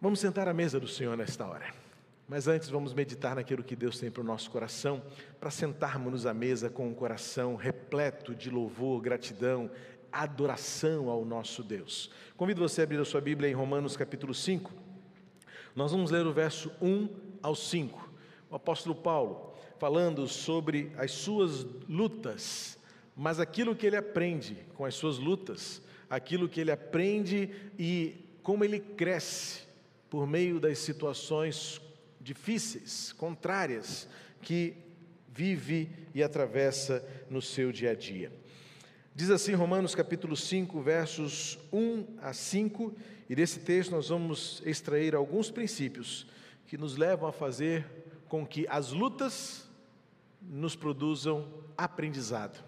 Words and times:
Vamos 0.00 0.20
sentar 0.20 0.46
à 0.46 0.54
mesa 0.54 0.78
do 0.78 0.86
Senhor 0.86 1.16
nesta 1.16 1.44
hora. 1.44 1.74
Mas 2.28 2.46
antes 2.46 2.68
vamos 2.68 2.94
meditar 2.94 3.34
naquilo 3.34 3.64
que 3.64 3.74
Deus 3.74 3.98
tem 3.98 4.12
para 4.12 4.20
o 4.20 4.24
nosso 4.24 4.48
coração, 4.48 5.02
para 5.40 5.50
sentarmos 5.50 6.24
à 6.24 6.32
mesa 6.32 6.70
com 6.70 6.86
um 6.86 6.94
coração 6.94 7.56
repleto 7.56 8.32
de 8.32 8.48
louvor, 8.48 9.00
gratidão, 9.00 9.68
adoração 10.12 11.10
ao 11.10 11.24
nosso 11.24 11.64
Deus. 11.64 12.12
Convido 12.36 12.60
você 12.60 12.82
a 12.82 12.84
abrir 12.84 13.00
a 13.00 13.04
sua 13.04 13.20
Bíblia 13.20 13.50
em 13.50 13.54
Romanos 13.54 13.96
capítulo 13.96 14.32
5. 14.32 14.72
Nós 15.74 15.90
vamos 15.90 16.12
ler 16.12 16.24
o 16.24 16.32
verso 16.32 16.70
1 16.80 17.08
ao 17.42 17.56
5. 17.56 18.08
O 18.50 18.54
apóstolo 18.54 18.94
Paulo 18.94 19.52
falando 19.80 20.28
sobre 20.28 20.92
as 20.96 21.10
suas 21.10 21.66
lutas, 21.88 22.78
mas 23.16 23.40
aquilo 23.40 23.74
que 23.74 23.86
ele 23.86 23.96
aprende 23.96 24.64
com 24.74 24.84
as 24.84 24.94
suas 24.94 25.18
lutas, 25.18 25.82
aquilo 26.08 26.48
que 26.48 26.60
ele 26.60 26.70
aprende 26.70 27.50
e 27.76 28.38
como 28.44 28.64
ele 28.64 28.78
cresce 28.78 29.66
por 30.10 30.26
meio 30.26 30.58
das 30.58 30.78
situações 30.78 31.80
difíceis, 32.20 33.12
contrárias, 33.12 34.08
que 34.42 34.74
vive 35.28 35.90
e 36.14 36.22
atravessa 36.22 37.06
no 37.30 37.40
seu 37.40 37.70
dia 37.70 37.92
a 37.92 37.94
dia. 37.94 38.32
Diz 39.14 39.30
assim 39.30 39.52
Romanos 39.52 39.94
capítulo 39.94 40.36
5, 40.36 40.80
versos 40.80 41.58
1 41.72 42.18
a 42.22 42.32
5, 42.32 42.94
e 43.28 43.34
desse 43.34 43.60
texto 43.60 43.90
nós 43.90 44.08
vamos 44.08 44.62
extrair 44.64 45.14
alguns 45.14 45.50
princípios 45.50 46.26
que 46.66 46.78
nos 46.78 46.96
levam 46.96 47.28
a 47.28 47.32
fazer 47.32 47.84
com 48.28 48.46
que 48.46 48.66
as 48.68 48.92
lutas 48.92 49.68
nos 50.40 50.76
produzam 50.76 51.48
aprendizado. 51.76 52.62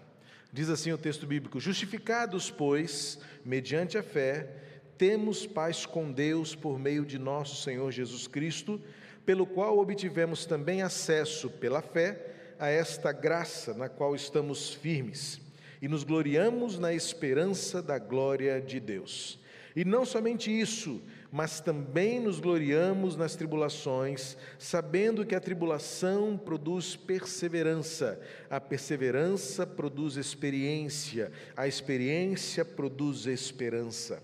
Diz 0.51 0.69
assim 0.69 0.91
o 0.91 0.97
texto 0.97 1.25
bíblico: 1.25 1.59
Justificados, 1.59 2.51
pois, 2.51 3.19
mediante 3.45 3.97
a 3.97 4.03
fé, 4.03 4.70
temos 5.01 5.47
paz 5.47 5.83
com 5.83 6.11
Deus 6.11 6.53
por 6.53 6.77
meio 6.77 7.03
de 7.03 7.17
nosso 7.17 7.63
Senhor 7.63 7.91
Jesus 7.91 8.27
Cristo, 8.27 8.79
pelo 9.25 9.47
qual 9.47 9.79
obtivemos 9.79 10.45
também 10.45 10.83
acesso 10.83 11.49
pela 11.49 11.81
fé 11.81 12.23
a 12.59 12.69
esta 12.69 13.11
graça 13.11 13.73
na 13.73 13.89
qual 13.89 14.13
estamos 14.13 14.75
firmes 14.75 15.41
e 15.81 15.87
nos 15.87 16.03
gloriamos 16.03 16.77
na 16.77 16.93
esperança 16.93 17.81
da 17.81 17.97
glória 17.97 18.61
de 18.61 18.79
Deus. 18.79 19.39
E 19.75 19.83
não 19.83 20.05
somente 20.05 20.51
isso, 20.51 21.01
mas 21.31 21.59
também 21.59 22.19
nos 22.19 22.39
gloriamos 22.39 23.15
nas 23.15 23.35
tribulações, 23.35 24.37
sabendo 24.59 25.25
que 25.25 25.33
a 25.33 25.39
tribulação 25.39 26.37
produz 26.37 26.95
perseverança, 26.95 28.21
a 28.51 28.61
perseverança 28.61 29.65
produz 29.65 30.15
experiência, 30.15 31.31
a 31.57 31.67
experiência 31.67 32.63
produz 32.63 33.25
esperança. 33.25 34.21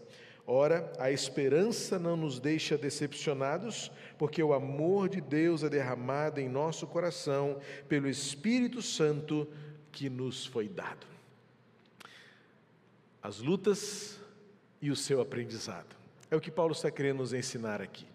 Ora, 0.50 0.94
a 0.98 1.12
esperança 1.12 2.00
não 2.00 2.16
nos 2.16 2.40
deixa 2.40 2.78
decepcionados, 2.78 3.92
porque 4.18 4.42
o 4.42 4.54
amor 4.54 5.10
de 5.10 5.20
Deus 5.20 5.62
é 5.62 5.68
derramado 5.68 6.40
em 6.40 6.48
nosso 6.48 6.88
coração 6.88 7.60
pelo 7.90 8.08
Espírito 8.08 8.82
Santo 8.82 9.46
que 9.92 10.10
nos 10.10 10.46
foi 10.46 10.70
dado. 10.70 11.06
As 13.22 13.40
lutas 13.40 14.18
e 14.82 14.90
o 14.90 14.96
seu 14.96 15.20
aprendizado. 15.20 15.98
É 16.32 16.36
o 16.38 16.40
que 16.40 16.50
Paulo 16.50 16.72
está 16.72 16.90
querendo 16.90 17.18
nos 17.18 17.34
ensinar 17.34 17.82
aqui. 17.82 18.08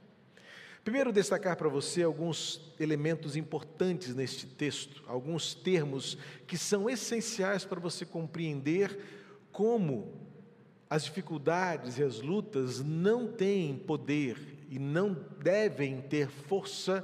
Primeiro, 0.83 1.13
destacar 1.13 1.57
para 1.57 1.69
você 1.69 2.03
alguns 2.03 2.73
elementos 2.81 3.37
importantes 3.37 4.15
neste 4.15 4.47
texto, 4.47 5.03
alguns 5.07 5.55
termos 5.55 6.17
que 6.47 6.57
são 6.57 6.89
essenciais 6.89 7.67
para 7.67 7.79
você 7.79 8.07
compreender 8.07 8.99
como 9.53 10.22
as 10.93 11.05
dificuldades 11.05 11.97
e 11.97 12.03
as 12.03 12.21
lutas 12.21 12.85
não 12.85 13.27
têm 13.27 13.79
poder 13.79 14.37
e 14.69 14.79
não 14.79 15.17
devem 15.39 16.03
ter 16.03 16.29
força 16.29 17.03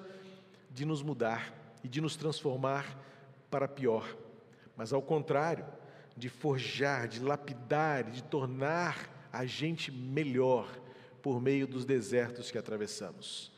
de 0.70 0.84
nos 0.84 1.02
mudar 1.02 1.54
e 1.82 1.88
de 1.88 1.98
nos 1.98 2.14
transformar 2.14 3.02
para 3.50 3.66
pior, 3.66 4.14
mas 4.76 4.92
ao 4.92 5.00
contrário, 5.00 5.64
de 6.14 6.28
forjar, 6.28 7.08
de 7.08 7.20
lapidar, 7.20 8.04
de 8.10 8.22
tornar 8.24 9.28
a 9.32 9.46
gente 9.46 9.90
melhor 9.90 10.68
por 11.22 11.40
meio 11.40 11.66
dos 11.66 11.86
desertos 11.86 12.50
que 12.50 12.58
atravessamos. 12.58 13.50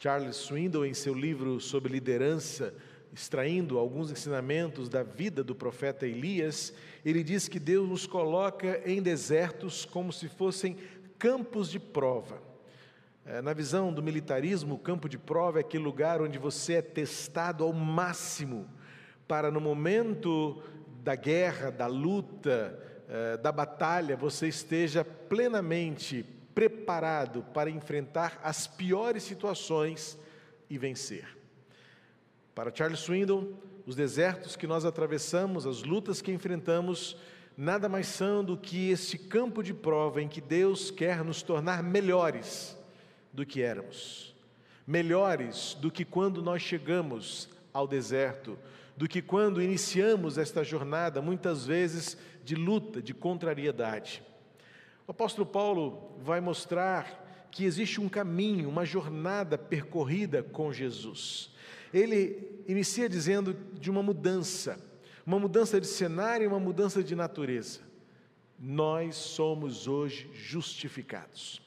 Charles 0.00 0.34
Swindoll, 0.34 0.84
em 0.84 0.94
seu 0.94 1.14
livro 1.14 1.60
sobre 1.60 1.92
liderança, 1.92 2.74
extraindo 3.14 3.78
alguns 3.78 4.10
ensinamentos 4.10 4.88
da 4.88 5.04
vida 5.04 5.44
do 5.44 5.54
profeta 5.54 6.04
Elias, 6.04 6.74
ele 7.04 7.22
diz 7.22 7.46
que 7.46 7.60
Deus 7.60 7.88
nos 7.88 8.06
coloca 8.08 8.82
em 8.84 9.00
desertos 9.00 9.84
como 9.84 10.12
se 10.12 10.28
fossem 10.28 10.76
campos 11.16 11.70
de 11.70 11.78
prova. 11.78 12.42
É, 13.24 13.40
na 13.40 13.52
visão 13.52 13.92
do 13.92 14.02
militarismo, 14.02 14.74
o 14.74 14.78
campo 14.78 15.08
de 15.08 15.16
prova 15.16 15.58
é 15.58 15.60
aquele 15.60 15.84
lugar 15.84 16.20
onde 16.20 16.38
você 16.38 16.74
é 16.74 16.82
testado 16.82 17.62
ao 17.62 17.72
máximo 17.72 18.68
para, 19.28 19.48
no 19.48 19.60
momento 19.60 20.60
da 21.04 21.14
guerra, 21.14 21.70
da 21.70 21.86
luta, 21.86 22.78
é, 23.08 23.36
da 23.36 23.52
batalha, 23.52 24.16
você 24.16 24.48
esteja 24.48 25.04
plenamente 25.04 26.26
preparado 26.52 27.44
para 27.54 27.70
enfrentar 27.70 28.40
as 28.42 28.66
piores 28.66 29.22
situações 29.22 30.18
e 30.68 30.76
vencer. 30.76 31.43
Para 32.54 32.72
Charles 32.72 33.00
Swindoll, 33.00 33.52
os 33.84 33.96
desertos 33.96 34.54
que 34.54 34.66
nós 34.66 34.84
atravessamos, 34.84 35.66
as 35.66 35.82
lutas 35.82 36.22
que 36.22 36.30
enfrentamos, 36.30 37.16
nada 37.56 37.88
mais 37.88 38.06
são 38.06 38.44
do 38.44 38.56
que 38.56 38.90
esse 38.90 39.18
campo 39.18 39.60
de 39.60 39.74
prova 39.74 40.22
em 40.22 40.28
que 40.28 40.40
Deus 40.40 40.88
quer 40.90 41.24
nos 41.24 41.42
tornar 41.42 41.82
melhores 41.82 42.78
do 43.32 43.44
que 43.44 43.60
éramos, 43.60 44.36
melhores 44.86 45.76
do 45.80 45.90
que 45.90 46.04
quando 46.04 46.40
nós 46.40 46.62
chegamos 46.62 47.48
ao 47.72 47.88
deserto, 47.88 48.56
do 48.96 49.08
que 49.08 49.20
quando 49.20 49.60
iniciamos 49.60 50.38
esta 50.38 50.62
jornada, 50.62 51.20
muitas 51.20 51.66
vezes 51.66 52.16
de 52.44 52.54
luta, 52.54 53.02
de 53.02 53.12
contrariedade. 53.12 54.22
O 55.08 55.10
apóstolo 55.10 55.44
Paulo 55.44 56.16
vai 56.20 56.40
mostrar 56.40 57.48
que 57.50 57.64
existe 57.64 58.00
um 58.00 58.08
caminho, 58.08 58.68
uma 58.68 58.84
jornada 58.84 59.58
percorrida 59.58 60.40
com 60.40 60.72
Jesus 60.72 61.52
ele 61.94 62.64
inicia 62.66 63.08
dizendo 63.08 63.54
de 63.74 63.88
uma 63.88 64.02
mudança, 64.02 64.78
uma 65.24 65.38
mudança 65.38 65.80
de 65.80 65.86
cenário 65.86 66.42
e 66.42 66.48
uma 66.48 66.58
mudança 66.58 67.04
de 67.04 67.14
natureza. 67.14 67.80
Nós 68.58 69.14
somos 69.14 69.86
hoje 69.86 70.28
justificados. 70.34 71.62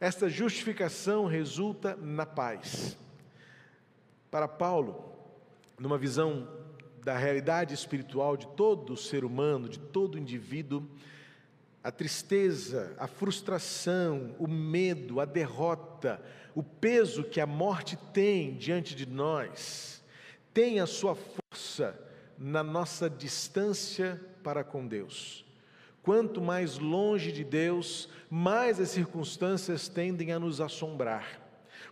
Esta 0.00 0.28
justificação 0.28 1.26
resulta 1.26 1.94
na 1.94 2.26
paz. 2.26 2.98
Para 4.30 4.48
Paulo, 4.48 5.12
numa 5.78 5.96
visão 5.96 6.48
da 7.04 7.16
realidade 7.16 7.72
espiritual 7.72 8.36
de 8.36 8.48
todo 8.48 8.96
ser 8.96 9.24
humano, 9.24 9.68
de 9.68 9.78
todo 9.78 10.18
indivíduo, 10.18 10.82
a 11.84 11.92
tristeza, 11.92 12.96
a 12.98 13.06
frustração, 13.06 14.34
o 14.40 14.48
medo, 14.48 15.20
a 15.20 15.24
derrota, 15.24 16.20
o 16.56 16.62
peso 16.62 17.22
que 17.22 17.38
a 17.38 17.46
morte 17.46 17.98
tem 18.14 18.54
diante 18.54 18.94
de 18.94 19.04
nós, 19.04 20.02
tem 20.54 20.80
a 20.80 20.86
sua 20.86 21.14
força 21.14 22.00
na 22.38 22.64
nossa 22.64 23.10
distância 23.10 24.18
para 24.42 24.64
com 24.64 24.86
Deus. 24.86 25.44
Quanto 26.02 26.40
mais 26.40 26.78
longe 26.78 27.30
de 27.30 27.44
Deus, 27.44 28.08
mais 28.30 28.80
as 28.80 28.88
circunstâncias 28.88 29.86
tendem 29.86 30.32
a 30.32 30.38
nos 30.38 30.58
assombrar. 30.58 31.42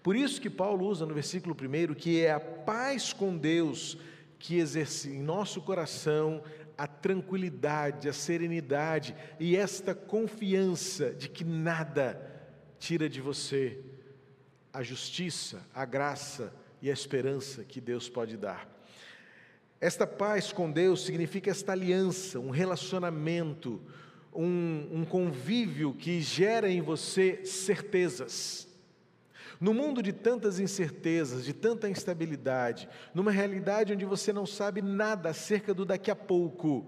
Por 0.02 0.16
isso 0.16 0.40
que 0.40 0.48
Paulo 0.48 0.86
usa 0.86 1.04
no 1.04 1.12
versículo 1.12 1.54
1 1.54 1.92
que 1.92 2.24
é 2.24 2.32
a 2.32 2.40
paz 2.40 3.12
com 3.12 3.36
Deus 3.36 3.98
que 4.38 4.56
exerce 4.56 5.10
em 5.10 5.20
nosso 5.20 5.60
coração 5.60 6.42
a 6.78 6.86
tranquilidade, 6.86 8.08
a 8.08 8.14
serenidade 8.14 9.14
e 9.38 9.56
esta 9.56 9.94
confiança 9.94 11.12
de 11.12 11.28
que 11.28 11.44
nada 11.44 12.18
tira 12.78 13.10
de 13.10 13.20
você 13.20 13.78
a 14.74 14.82
justiça, 14.82 15.64
a 15.74 15.86
graça 15.86 16.52
e 16.82 16.90
a 16.90 16.92
esperança 16.92 17.64
que 17.64 17.80
Deus 17.80 18.08
pode 18.08 18.36
dar. 18.36 18.68
Esta 19.80 20.06
paz 20.06 20.52
com 20.52 20.70
Deus 20.70 21.04
significa 21.04 21.50
esta 21.50 21.72
aliança, 21.72 22.40
um 22.40 22.50
relacionamento, 22.50 23.80
um, 24.34 24.88
um 24.90 25.04
convívio 25.04 25.94
que 25.94 26.20
gera 26.20 26.68
em 26.68 26.82
você 26.82 27.46
certezas 27.46 28.68
no 29.60 29.72
mundo 29.72 30.02
de 30.02 30.12
tantas 30.12 30.58
incertezas, 30.58 31.44
de 31.44 31.52
tanta 31.52 31.88
instabilidade, 31.88 32.88
numa 33.14 33.30
realidade 33.30 33.92
onde 33.92 34.04
você 34.04 34.32
não 34.32 34.44
sabe 34.44 34.82
nada 34.82 35.30
acerca 35.30 35.72
do 35.72 35.84
daqui 35.84 36.10
a 36.10 36.16
pouco, 36.16 36.84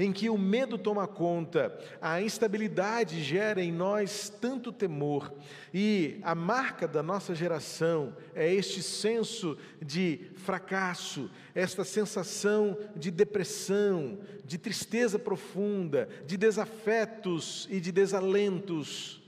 em 0.00 0.12
que 0.12 0.30
o 0.30 0.38
medo 0.38 0.78
toma 0.78 1.06
conta, 1.06 1.78
a 2.00 2.22
instabilidade 2.22 3.22
gera 3.22 3.62
em 3.62 3.70
nós 3.70 4.30
tanto 4.40 4.72
temor, 4.72 5.30
e 5.74 6.18
a 6.22 6.34
marca 6.34 6.88
da 6.88 7.02
nossa 7.02 7.34
geração 7.34 8.16
é 8.34 8.50
este 8.50 8.82
senso 8.82 9.58
de 9.80 10.30
fracasso, 10.36 11.30
esta 11.54 11.84
sensação 11.84 12.78
de 12.96 13.10
depressão, 13.10 14.18
de 14.42 14.56
tristeza 14.56 15.18
profunda, 15.18 16.08
de 16.24 16.38
desafetos 16.38 17.68
e 17.70 17.78
de 17.78 17.92
desalentos. 17.92 19.22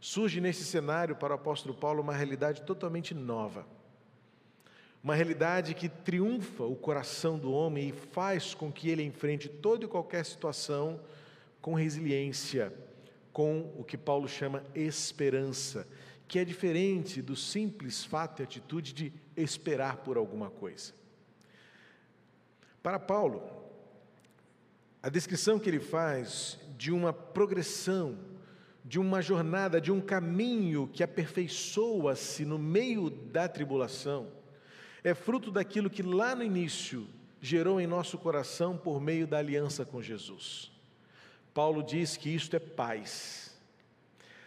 surge 0.00 0.40
nesse 0.40 0.64
cenário 0.64 1.14
para 1.14 1.34
o 1.34 1.36
apóstolo 1.36 1.74
Paulo 1.74 2.00
uma 2.00 2.14
realidade 2.14 2.62
totalmente 2.62 3.14
nova. 3.14 3.66
Uma 5.04 5.14
realidade 5.14 5.74
que 5.74 5.86
triunfa 5.86 6.64
o 6.64 6.74
coração 6.74 7.38
do 7.38 7.52
homem 7.52 7.90
e 7.90 7.92
faz 7.92 8.54
com 8.54 8.72
que 8.72 8.88
ele 8.88 9.02
enfrente 9.02 9.50
toda 9.50 9.84
e 9.84 9.88
qualquer 9.88 10.24
situação 10.24 10.98
com 11.60 11.74
resiliência, 11.74 12.72
com 13.30 13.70
o 13.76 13.84
que 13.84 13.98
Paulo 13.98 14.26
chama 14.26 14.64
esperança, 14.74 15.86
que 16.26 16.38
é 16.38 16.44
diferente 16.44 17.20
do 17.20 17.36
simples 17.36 18.02
fato 18.02 18.40
e 18.40 18.44
atitude 18.44 18.94
de 18.94 19.12
esperar 19.36 19.98
por 19.98 20.16
alguma 20.16 20.48
coisa. 20.48 20.94
Para 22.82 22.98
Paulo, 22.98 23.42
a 25.02 25.10
descrição 25.10 25.58
que 25.58 25.68
ele 25.68 25.80
faz 25.80 26.58
de 26.78 26.90
uma 26.90 27.12
progressão, 27.12 28.18
de 28.82 28.98
uma 28.98 29.20
jornada, 29.20 29.82
de 29.82 29.92
um 29.92 30.00
caminho 30.00 30.88
que 30.90 31.02
aperfeiçoa-se 31.02 32.46
no 32.46 32.58
meio 32.58 33.10
da 33.10 33.46
tribulação, 33.46 34.33
é 35.04 35.12
fruto 35.14 35.50
daquilo 35.50 35.90
que 35.90 36.02
lá 36.02 36.34
no 36.34 36.42
início 36.42 37.06
gerou 37.40 37.78
em 37.78 37.86
nosso 37.86 38.16
coração 38.16 38.74
por 38.74 38.98
meio 39.02 39.26
da 39.26 39.36
aliança 39.36 39.84
com 39.84 40.00
Jesus. 40.00 40.72
Paulo 41.52 41.82
diz 41.82 42.16
que 42.16 42.34
isto 42.34 42.56
é 42.56 42.58
paz. 42.58 43.54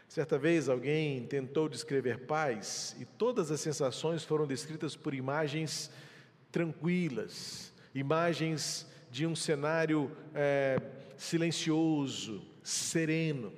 Certa 0.07 0.39
vez 0.39 0.67
alguém 0.67 1.27
tentou 1.27 1.69
descrever 1.69 2.25
paz 2.25 2.95
e 2.99 3.05
todas 3.05 3.51
as 3.51 3.61
sensações 3.61 4.23
foram 4.23 4.47
descritas 4.47 4.95
por 4.95 5.13
imagens 5.13 5.91
tranquilas, 6.51 7.71
imagens 7.93 8.87
de 9.11 9.27
um 9.27 9.35
cenário 9.35 10.11
é, 10.33 10.81
silencioso, 11.15 12.43
sereno. 12.63 13.53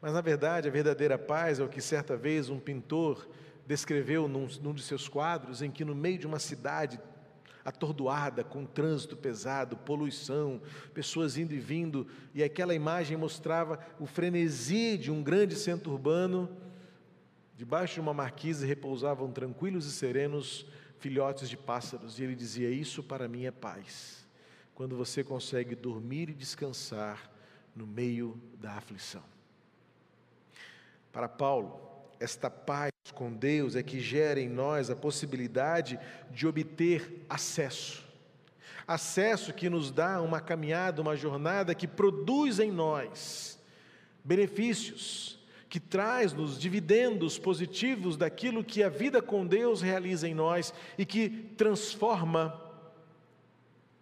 Mas 0.00 0.14
na 0.14 0.22
verdade, 0.22 0.68
a 0.68 0.72
verdadeira 0.72 1.18
paz 1.18 1.60
é 1.60 1.64
o 1.64 1.68
que 1.68 1.82
certa 1.82 2.16
vez 2.16 2.48
um 2.48 2.58
pintor 2.58 3.28
descreveu 3.66 4.28
num, 4.28 4.48
num 4.60 4.74
de 4.74 4.82
seus 4.82 5.08
quadros, 5.08 5.62
em 5.62 5.70
que 5.70 5.84
no 5.84 5.94
meio 5.94 6.18
de 6.18 6.26
uma 6.26 6.38
cidade 6.38 7.00
atordoada, 7.64 8.42
com 8.42 8.64
trânsito 8.64 9.16
pesado, 9.16 9.76
poluição, 9.76 10.60
pessoas 10.92 11.36
indo 11.36 11.54
e 11.54 11.58
vindo, 11.58 12.06
e 12.34 12.42
aquela 12.42 12.74
imagem 12.74 13.16
mostrava 13.16 13.78
o 14.00 14.06
frenesi 14.06 14.98
de 14.98 15.10
um 15.10 15.22
grande 15.22 15.54
centro 15.54 15.92
urbano. 15.92 16.48
Debaixo 17.56 17.94
de 17.94 18.00
uma 18.00 18.14
marquise 18.14 18.66
repousavam 18.66 19.30
tranquilos 19.30 19.86
e 19.86 19.92
serenos 19.92 20.66
filhotes 20.98 21.48
de 21.48 21.56
pássaros, 21.56 22.18
e 22.18 22.24
ele 22.24 22.34
dizia: 22.34 22.70
Isso 22.70 23.02
para 23.02 23.28
mim 23.28 23.44
é 23.44 23.50
paz, 23.50 24.26
quando 24.74 24.96
você 24.96 25.22
consegue 25.22 25.74
dormir 25.74 26.30
e 26.30 26.34
descansar 26.34 27.30
no 27.74 27.86
meio 27.86 28.40
da 28.58 28.72
aflição. 28.72 29.22
Para 31.12 31.28
Paulo, 31.28 31.80
esta 32.18 32.50
paz 32.50 32.91
com 33.10 33.32
Deus 33.32 33.74
é 33.74 33.82
que 33.82 33.98
gera 33.98 34.38
em 34.38 34.48
nós 34.48 34.88
a 34.88 34.94
possibilidade 34.94 35.98
de 36.30 36.46
obter 36.46 37.24
acesso. 37.28 38.04
Acesso 38.86 39.52
que 39.52 39.68
nos 39.68 39.90
dá 39.90 40.20
uma 40.20 40.40
caminhada, 40.40 41.02
uma 41.02 41.16
jornada 41.16 41.74
que 41.74 41.88
produz 41.88 42.60
em 42.60 42.70
nós 42.70 43.58
benefícios, 44.24 45.38
que 45.68 45.80
traz-nos 45.80 46.58
dividendos 46.58 47.38
positivos 47.38 48.16
daquilo 48.16 48.62
que 48.62 48.82
a 48.82 48.88
vida 48.88 49.20
com 49.20 49.46
Deus 49.46 49.80
realiza 49.80 50.28
em 50.28 50.34
nós 50.34 50.72
e 50.96 51.04
que 51.04 51.28
transforma 51.56 52.60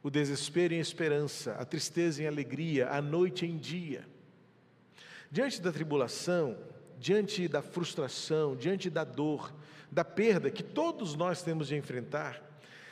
o 0.03 0.11
desespero 0.11 0.75
em 0.75 0.81
esperança, 0.81 1.53
a 1.53 1.65
tristeza 1.65 2.23
em 2.23 2.27
alegria, 2.27 2.91
a 2.91 3.01
noite 3.01 3.47
em 3.47 3.57
dia. 3.57 4.07
Diante 5.31 5.61
da 5.61 5.71
tribulação, 5.71 6.57
diante 7.01 7.49
da 7.49 7.63
frustração, 7.63 8.55
diante 8.55 8.91
da 8.91 9.03
dor, 9.05 9.53
da 9.91 10.05
perda 10.05 10.51
que 10.51 10.63
todos 10.63 11.15
nós 11.17 11.43
temos 11.43 11.69
de 11.69 11.77
enfrentar, 11.77 12.41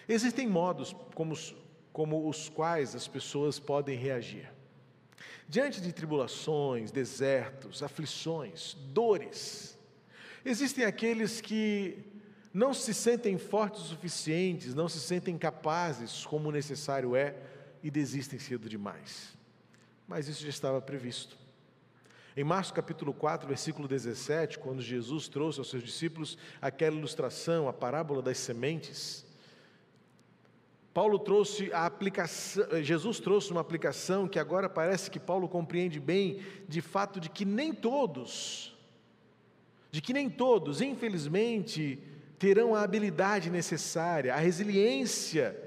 existem 0.08 0.48
modos 0.48 0.96
como, 1.14 1.36
como 1.92 2.26
os 2.28 2.48
quais 2.48 2.94
as 2.96 3.06
pessoas 3.06 3.60
podem 3.60 3.96
reagir. 3.96 4.50
Diante 5.46 5.80
de 5.80 5.92
tribulações, 5.92 6.90
desertos, 6.90 7.82
aflições, 7.82 8.74
dores, 8.92 9.78
existem 10.44 10.84
aqueles 10.84 11.40
que 11.40 12.02
não 12.52 12.72
se 12.72 12.94
sentem 12.94 13.36
fortes 13.36 13.82
o 13.82 13.86
suficientes, 13.88 14.74
não 14.74 14.88
se 14.88 15.00
sentem 15.00 15.36
capazes 15.36 16.24
como 16.24 16.50
necessário 16.50 17.14
é 17.14 17.36
e 17.82 17.90
desistem 17.90 18.38
cedo 18.38 18.68
demais. 18.68 19.36
Mas 20.06 20.28
isso 20.28 20.42
já 20.42 20.48
estava 20.48 20.80
previsto. 20.80 21.36
Em 22.38 22.44
Marcos 22.44 22.70
capítulo 22.70 23.12
4, 23.12 23.48
versículo 23.48 23.88
17, 23.88 24.60
quando 24.60 24.80
Jesus 24.80 25.26
trouxe 25.26 25.58
aos 25.58 25.68
seus 25.68 25.82
discípulos 25.82 26.38
aquela 26.62 26.94
ilustração, 26.94 27.68
a 27.68 27.72
parábola 27.72 28.22
das 28.22 28.38
sementes, 28.38 29.26
Paulo 30.94 31.18
trouxe 31.18 31.72
a 31.72 31.84
aplicação, 31.84 32.64
Jesus 32.80 33.18
trouxe 33.18 33.50
uma 33.50 33.60
aplicação 33.60 34.28
que 34.28 34.38
agora 34.38 34.68
parece 34.68 35.10
que 35.10 35.18
Paulo 35.18 35.48
compreende 35.48 35.98
bem, 35.98 36.40
de 36.68 36.80
fato 36.80 37.18
de 37.18 37.28
que 37.28 37.44
nem 37.44 37.74
todos, 37.74 38.72
de 39.90 40.00
que 40.00 40.12
nem 40.12 40.30
todos, 40.30 40.80
infelizmente, 40.80 41.98
terão 42.38 42.72
a 42.72 42.82
habilidade 42.82 43.50
necessária, 43.50 44.32
a 44.32 44.38
resiliência 44.38 45.60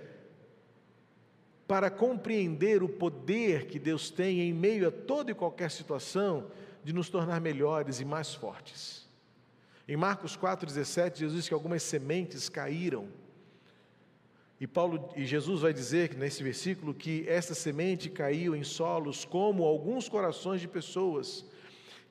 para 1.67 1.89
compreender 1.89 2.81
o 2.81 2.87
poder 2.89 3.67
que 3.67 3.77
Deus 3.77 4.09
tem 4.09 4.39
em 4.39 4.53
meio 4.53 4.87
a 4.87 4.91
toda 4.91 5.31
e 5.31 5.33
qualquer 5.35 5.69
situação 5.69 6.47
de 6.83 6.93
nos 6.93 7.09
tornar 7.09 7.39
melhores 7.39 7.99
e 7.99 8.05
mais 8.05 8.33
fortes. 8.33 9.07
Em 9.87 9.97
Marcos 9.97 10.37
4,17, 10.37 11.17
Jesus 11.17 11.33
diz 11.33 11.47
que 11.47 11.53
algumas 11.53 11.83
sementes 11.83 12.47
caíram. 12.47 13.09
E 14.59 14.67
Paulo 14.67 15.09
e 15.15 15.25
Jesus 15.25 15.61
vai 15.61 15.73
dizer 15.73 16.15
nesse 16.15 16.43
versículo 16.43 16.93
que 16.93 17.27
essa 17.27 17.55
semente 17.55 18.09
caiu 18.09 18.55
em 18.55 18.63
solos 18.63 19.25
como 19.25 19.63
alguns 19.63 20.07
corações 20.07 20.61
de 20.61 20.67
pessoas 20.67 21.43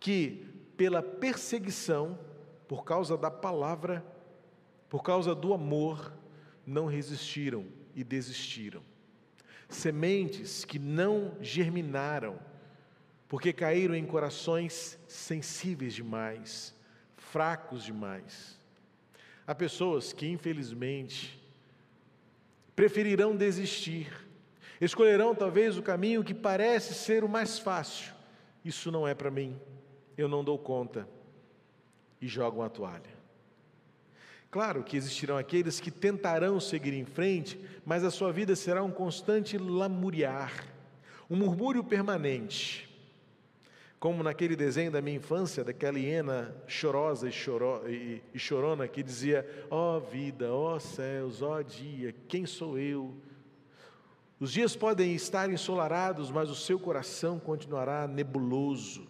que, 0.00 0.46
pela 0.76 1.02
perseguição, 1.02 2.18
por 2.66 2.84
causa 2.84 3.16
da 3.16 3.30
palavra, 3.30 4.04
por 4.88 5.02
causa 5.02 5.34
do 5.34 5.54
amor, 5.54 6.12
não 6.66 6.86
resistiram 6.86 7.64
e 7.94 8.02
desistiram. 8.02 8.82
Sementes 9.68 10.64
que 10.64 10.78
não 10.78 11.36
germinaram, 11.40 12.38
porque 13.30 13.52
caíram 13.52 13.94
em 13.94 14.04
corações 14.04 14.98
sensíveis 15.06 15.94
demais, 15.94 16.74
fracos 17.16 17.84
demais. 17.84 18.58
Há 19.46 19.54
pessoas 19.54 20.12
que, 20.12 20.26
infelizmente, 20.26 21.40
preferirão 22.74 23.36
desistir, 23.36 24.12
escolherão 24.80 25.32
talvez 25.32 25.78
o 25.78 25.82
caminho 25.82 26.24
que 26.24 26.34
parece 26.34 26.92
ser 26.92 27.22
o 27.22 27.28
mais 27.28 27.56
fácil. 27.56 28.12
Isso 28.64 28.90
não 28.90 29.06
é 29.06 29.14
para 29.14 29.30
mim, 29.30 29.56
eu 30.18 30.28
não 30.28 30.42
dou 30.42 30.58
conta, 30.58 31.08
e 32.20 32.26
jogam 32.26 32.64
a 32.64 32.68
toalha. 32.68 33.20
Claro 34.50 34.82
que 34.82 34.96
existirão 34.96 35.36
aqueles 35.36 35.78
que 35.78 35.92
tentarão 35.92 36.58
seguir 36.58 36.94
em 36.94 37.04
frente, 37.04 37.64
mas 37.86 38.02
a 38.02 38.10
sua 38.10 38.32
vida 38.32 38.56
será 38.56 38.82
um 38.82 38.90
constante 38.90 39.56
lamuriar, 39.56 40.66
um 41.30 41.36
murmúrio 41.36 41.84
permanente 41.84 42.89
como 44.00 44.22
naquele 44.22 44.56
desenho 44.56 44.90
da 44.90 45.02
minha 45.02 45.18
infância, 45.18 45.62
daquela 45.62 45.98
hiena 45.98 46.56
chorosa 46.66 47.28
e, 47.28 47.32
choro, 47.32 47.82
e, 47.86 48.22
e 48.32 48.38
chorona 48.38 48.88
que 48.88 49.02
dizia: 49.02 49.46
Ó 49.70 49.98
oh 49.98 50.00
vida, 50.00 50.50
ó 50.50 50.74
oh 50.74 50.80
céus, 50.80 51.42
ó 51.42 51.58
oh 51.58 51.62
dia, 51.62 52.14
quem 52.26 52.46
sou 52.46 52.78
eu? 52.78 53.14
Os 54.40 54.52
dias 54.52 54.74
podem 54.74 55.14
estar 55.14 55.50
ensolarados, 55.50 56.30
mas 56.30 56.48
o 56.48 56.54
seu 56.54 56.78
coração 56.78 57.38
continuará 57.38 58.08
nebuloso, 58.08 59.06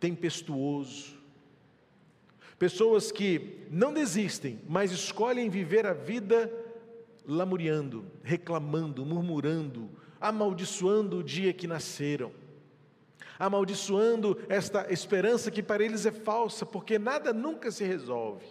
tempestuoso. 0.00 1.20
Pessoas 2.58 3.12
que 3.12 3.66
não 3.70 3.92
desistem, 3.92 4.60
mas 4.66 4.92
escolhem 4.92 5.50
viver 5.50 5.86
a 5.86 5.92
vida 5.92 6.50
lamuriando, 7.26 8.06
reclamando, 8.22 9.04
murmurando, 9.04 9.90
amaldiçoando 10.18 11.18
o 11.18 11.22
dia 11.22 11.52
que 11.52 11.66
nasceram 11.66 12.32
amaldiçoando 13.40 14.38
esta 14.50 14.92
esperança 14.92 15.50
que 15.50 15.62
para 15.62 15.82
eles 15.82 16.04
é 16.04 16.12
falsa, 16.12 16.66
porque 16.66 16.98
nada 16.98 17.32
nunca 17.32 17.70
se 17.70 17.82
resolve. 17.84 18.44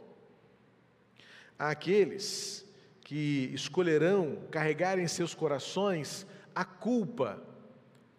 Há 1.59 1.69
aqueles 1.69 2.65
que 3.01 3.51
escolherão 3.53 4.39
carregar 4.49 4.97
em 4.97 5.07
seus 5.07 5.35
corações 5.35 6.25
a 6.55 6.65
culpa 6.65 7.39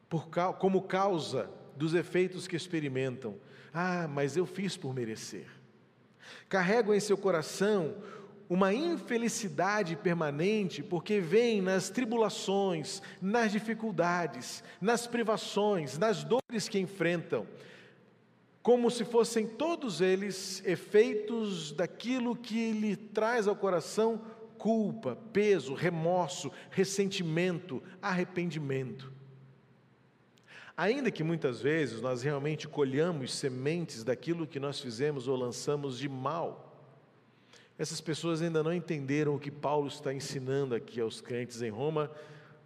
por, 0.08 0.28
como 0.60 0.82
causa 0.82 1.50
dos 1.74 1.92
efeitos 1.92 2.46
que 2.46 2.54
experimentam. 2.54 3.36
Ah, 3.74 4.06
mas 4.08 4.36
eu 4.36 4.46
fiz 4.46 4.76
por 4.76 4.94
merecer. 4.94 5.48
Carregam 6.48 6.94
em 6.94 7.00
seu 7.00 7.18
coração 7.18 7.96
uma 8.50 8.74
infelicidade 8.74 9.94
permanente, 9.94 10.82
porque 10.82 11.20
vem 11.20 11.62
nas 11.62 11.88
tribulações, 11.88 13.00
nas 13.22 13.52
dificuldades, 13.52 14.64
nas 14.80 15.06
privações, 15.06 15.96
nas 15.96 16.24
dores 16.24 16.68
que 16.68 16.80
enfrentam, 16.80 17.46
como 18.60 18.90
se 18.90 19.04
fossem 19.04 19.46
todos 19.46 20.00
eles 20.00 20.64
efeitos 20.66 21.70
daquilo 21.70 22.34
que 22.34 22.72
lhe 22.72 22.96
traz 22.96 23.46
ao 23.46 23.54
coração 23.54 24.20
culpa, 24.58 25.16
peso, 25.32 25.72
remorso, 25.72 26.50
ressentimento, 26.72 27.80
arrependimento. 28.02 29.12
Ainda 30.76 31.08
que 31.10 31.22
muitas 31.22 31.60
vezes 31.60 32.00
nós 32.00 32.22
realmente 32.22 32.66
colhamos 32.66 33.32
sementes 33.32 34.02
daquilo 34.02 34.44
que 34.44 34.58
nós 34.58 34.80
fizemos 34.80 35.28
ou 35.28 35.36
lançamos 35.36 35.98
de 35.98 36.08
mal, 36.08 36.69
essas 37.80 37.98
pessoas 37.98 38.42
ainda 38.42 38.62
não 38.62 38.74
entenderam 38.74 39.34
o 39.34 39.40
que 39.40 39.50
Paulo 39.50 39.88
está 39.88 40.12
ensinando 40.12 40.74
aqui 40.74 41.00
aos 41.00 41.22
crentes 41.22 41.62
em 41.62 41.70
Roma, 41.70 42.10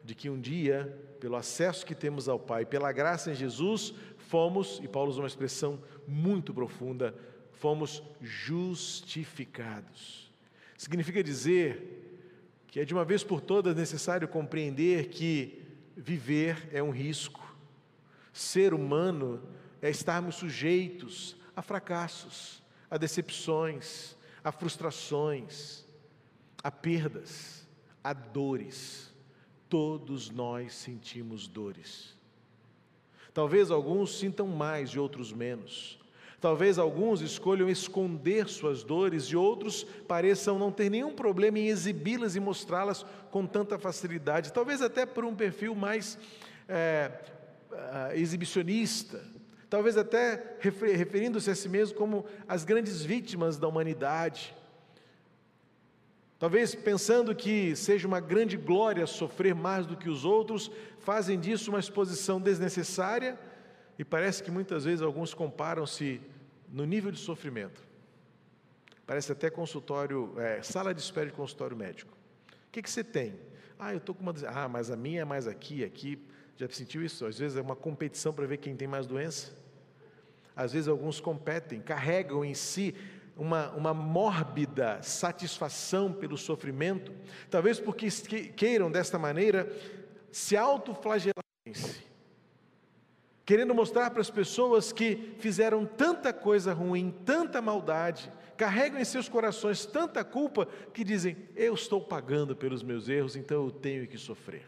de 0.02 0.12
que 0.12 0.28
um 0.28 0.40
dia, 0.40 0.92
pelo 1.21 1.37
acesso 1.37 1.87
que 1.87 1.94
temos 1.94 2.28
ao 2.28 2.37
Pai, 2.37 2.66
pela 2.66 2.90
graça 2.90 3.30
em 3.30 3.35
Jesus, 3.37 3.94
fomos, 4.18 4.80
e 4.83 4.88
Paulo 4.88 5.12
usa 5.12 5.21
uma 5.21 5.28
expressão 5.28 5.80
muito 6.04 6.52
profunda, 6.52 7.14
fomos 7.52 8.02
justificados. 8.21 10.35
Significa 10.76 11.23
dizer 11.23 12.26
que 12.66 12.80
é 12.80 12.85
de 12.85 12.92
uma 12.92 13.04
vez 13.04 13.23
por 13.23 13.40
todas 13.40 13.76
necessário 13.76 14.26
compreender 14.26 15.11
que 15.11 15.62
viver 15.97 16.68
é 16.73 16.83
um 16.83 16.90
risco. 16.90 17.56
Ser 18.33 18.75
humano 18.75 19.40
é 19.80 19.88
estarmos 19.88 20.35
sujeitos 20.35 21.37
a 21.54 21.62
fracassos, 21.62 22.61
a 22.90 22.99
decepções, 22.99 24.13
a 24.44 24.52
frustrações, 24.52 25.82
a 26.62 26.70
perdas, 26.70 27.66
a 28.02 28.12
dores. 28.12 29.10
Todos 29.70 30.30
nós 30.30 30.74
sentimos 30.74 31.48
dores. 31.48 32.14
Talvez 33.32 33.70
alguns 33.70 34.18
sintam 34.18 34.46
mais 34.46 34.90
e 34.90 34.98
outros 34.98 35.32
menos. 35.32 35.98
Talvez 36.40 36.78
alguns 36.78 37.22
escolham 37.22 37.70
esconder 37.70 38.48
suas 38.48 38.84
dores 38.84 39.24
e 39.24 39.34
outros 39.34 39.82
pareçam 40.06 40.58
não 40.58 40.70
ter 40.70 40.90
nenhum 40.90 41.14
problema 41.14 41.58
em 41.58 41.68
exibi-las 41.68 42.36
e 42.36 42.40
mostrá-las 42.40 43.04
com 43.30 43.46
tanta 43.46 43.78
facilidade. 43.78 44.52
Talvez 44.52 44.82
até 44.82 45.06
por 45.06 45.24
um 45.24 45.34
perfil 45.34 45.74
mais 45.74 46.18
é, 46.68 47.10
exibicionista. 48.14 49.24
Talvez 49.68 49.97
até 49.97 50.56
referindo-se 50.61 51.50
a 51.50 51.54
si 51.54 51.68
mesmo 51.68 51.97
como 51.97 52.26
as 52.47 52.64
grandes 52.64 53.02
vítimas 53.02 53.56
da 53.56 53.66
humanidade. 53.66 54.54
Talvez 56.38 56.75
pensando 56.75 57.35
que 57.35 57.75
seja 57.75 58.06
uma 58.06 58.21
grande 58.21 58.56
glória 58.56 59.06
sofrer 59.06 59.54
mais 59.54 59.87
do 59.87 59.97
que 59.97 60.09
os 60.09 60.25
outros, 60.25 60.71
fazem 60.99 61.38
disso 61.38 61.71
uma 61.71 61.80
exposição 61.80 62.40
desnecessária 62.40 63.38
e 63.99 64.04
parece 64.04 64.42
que 64.42 64.50
muitas 64.50 64.85
vezes 64.85 65.00
alguns 65.00 65.33
comparam-se 65.33 66.21
no 66.68 66.85
nível 66.85 67.11
de 67.11 67.18
sofrimento. 67.18 67.83
Parece 69.06 69.33
até 69.33 69.50
consultório, 69.50 70.35
é, 70.38 70.62
sala 70.62 70.94
de 70.94 71.00
espera 71.00 71.26
de 71.26 71.33
consultório 71.33 71.76
médico. 71.76 72.12
O 72.68 72.73
que, 72.73 72.83
que 72.83 72.90
você 72.90 73.04
tem? 73.04 73.35
Ah, 73.78 73.92
eu 73.92 73.99
estou 73.99 74.14
com 74.14 74.23
uma. 74.23 74.35
Ah, 74.47 74.68
mas 74.68 74.90
a 74.90 74.97
minha 74.97 75.23
é 75.23 75.25
mais 75.25 75.47
aqui, 75.47 75.85
aqui. 75.85 76.18
Já 76.56 76.68
sentiu 76.68 77.04
isso? 77.04 77.26
Às 77.26 77.38
vezes 77.38 77.56
é 77.56 77.61
uma 77.61 77.76
competição 77.76 78.32
para 78.32 78.46
ver 78.46 78.58
quem 78.58 78.76
tem 78.76 78.87
mais 78.87 79.06
doença. 79.06 79.52
Às 80.54 80.73
vezes 80.73 80.88
alguns 80.88 81.20
competem, 81.20 81.80
carregam 81.80 82.44
em 82.44 82.54
si 82.54 82.94
uma, 83.37 83.70
uma 83.73 83.92
mórbida 83.92 85.02
satisfação 85.02 86.12
pelo 86.12 86.38
sofrimento, 86.38 87.12
talvez 87.50 87.80
porque 87.80 88.08
queiram 88.54 88.90
desta 88.90 89.18
maneira 89.18 89.68
se 90.30 90.56
autoflagelarem-se, 90.56 92.04
querendo 93.44 93.75
mostrar 93.75 94.11
para 94.11 94.20
as 94.20 94.30
pessoas 94.30 94.92
que 94.92 95.34
fizeram 95.38 95.84
tanta 95.84 96.32
coisa 96.32 96.73
ruim, 96.73 97.12
tanta 97.25 97.61
maldade, 97.61 98.32
carregam 98.56 99.00
em 99.00 99.04
seus 99.04 99.28
corações 99.28 99.84
tanta 99.84 100.25
culpa 100.25 100.66
que 100.92 101.02
dizem: 101.02 101.37
Eu 101.56 101.75
estou 101.75 102.00
pagando 102.00 102.54
pelos 102.54 102.84
meus 102.84 103.08
erros, 103.08 103.34
então 103.34 103.64
eu 103.64 103.70
tenho 103.73 104.06
que 104.06 104.16
sofrer. 104.16 104.64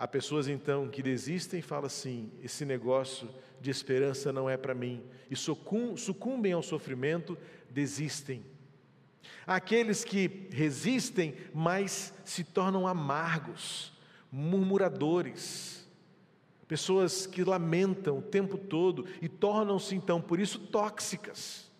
Há 0.00 0.08
pessoas 0.08 0.48
então 0.48 0.88
que 0.88 1.02
desistem 1.02 1.60
e 1.60 1.62
falam 1.62 1.84
assim: 1.84 2.32
esse 2.42 2.64
negócio 2.64 3.28
de 3.60 3.70
esperança 3.70 4.32
não 4.32 4.48
é 4.48 4.56
para 4.56 4.74
mim, 4.74 5.04
e 5.30 5.36
sucumbem 5.36 6.54
ao 6.54 6.62
sofrimento, 6.62 7.36
desistem. 7.68 8.42
Há 9.46 9.56
aqueles 9.56 10.02
que 10.02 10.48
resistem, 10.50 11.34
mas 11.52 12.14
se 12.24 12.42
tornam 12.42 12.88
amargos, 12.88 13.92
murmuradores, 14.32 15.86
pessoas 16.66 17.26
que 17.26 17.44
lamentam 17.44 18.20
o 18.20 18.22
tempo 18.22 18.56
todo 18.56 19.04
e 19.20 19.28
tornam-se 19.28 19.94
então, 19.94 20.18
por 20.18 20.40
isso, 20.40 20.60
tóxicas, 20.60 21.70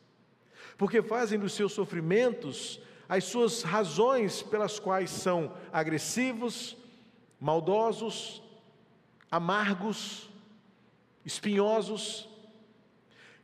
porque 0.76 1.00
fazem 1.00 1.38
dos 1.38 1.54
seus 1.54 1.72
sofrimentos 1.72 2.82
as 3.08 3.24
suas 3.24 3.62
razões 3.62 4.42
pelas 4.42 4.78
quais 4.78 5.08
são 5.08 5.54
agressivos, 5.72 6.76
maldosos, 7.40 8.42
amargos, 9.30 10.28
espinhosos. 11.24 12.28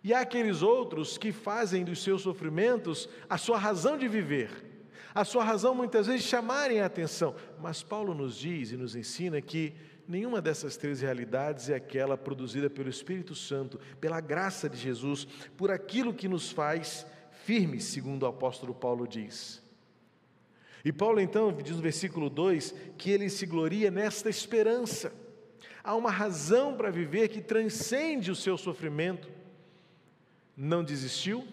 E 0.05 0.13
há 0.13 0.21
aqueles 0.21 0.63
outros 0.63 1.17
que 1.19 1.33
fazem 1.33 1.85
dos 1.85 2.03
seus 2.03 2.23
sofrimentos 2.23 3.09
a 3.29 3.39
sua 3.39 3.59
razão 3.59 3.97
de 3.97 4.07
viver, 4.07 4.51
a 5.15 5.25
sua 5.25 5.43
razão 5.43 5.75
muitas 5.75 6.07
vezes 6.07 6.27
chamarem 6.27 6.81
a 6.81 6.87
atenção. 6.87 7.35
Mas 7.59 7.83
Paulo 7.83 8.15
nos 8.15 8.37
diz 8.37 8.71
e 8.71 8.77
nos 8.77 8.95
ensina 8.95 9.41
que 9.41 9.75
nenhuma 10.07 10.41
dessas 10.41 10.77
três 10.77 11.01
realidades 11.01 11.71
é 11.71 11.75
aquela 11.75 12.17
produzida 12.17 12.71
pelo 12.71 12.91
Espírito 12.91 13.35
Santo, 13.35 13.81
pela 14.01 14.21
graça 14.21 14.69
de 14.69 14.77
Jesus, 14.77 15.27
por 15.57 15.71
aquilo 15.71 16.15
que 16.15 16.29
nos 16.29 16.51
faz 16.53 17.07
firmes, 17.45 17.85
segundo 17.85 18.25
o 18.25 18.27
apóstolo 18.27 18.75
Paulo 18.75 19.09
diz. 19.09 19.66
E 20.87 20.93
Paulo 20.93 21.19
então 21.19 21.53
diz 21.53 21.75
no 21.75 21.83
versículo 21.83 22.31
2 22.31 22.73
que 22.97 23.11
ele 23.11 23.29
se 23.29 23.45
gloria 23.45 23.91
nesta 23.91 24.31
esperança. 24.31 25.13
Há 25.83 25.97
uma 25.97 26.13
razão 26.13 26.77
para 26.77 26.93
viver 26.93 27.27
que 27.27 27.41
transcende 27.41 28.31
o 28.31 28.37
seu 28.37 28.57
sofrimento. 28.57 29.29
Não 30.57 30.85
desistiu, 30.85 31.45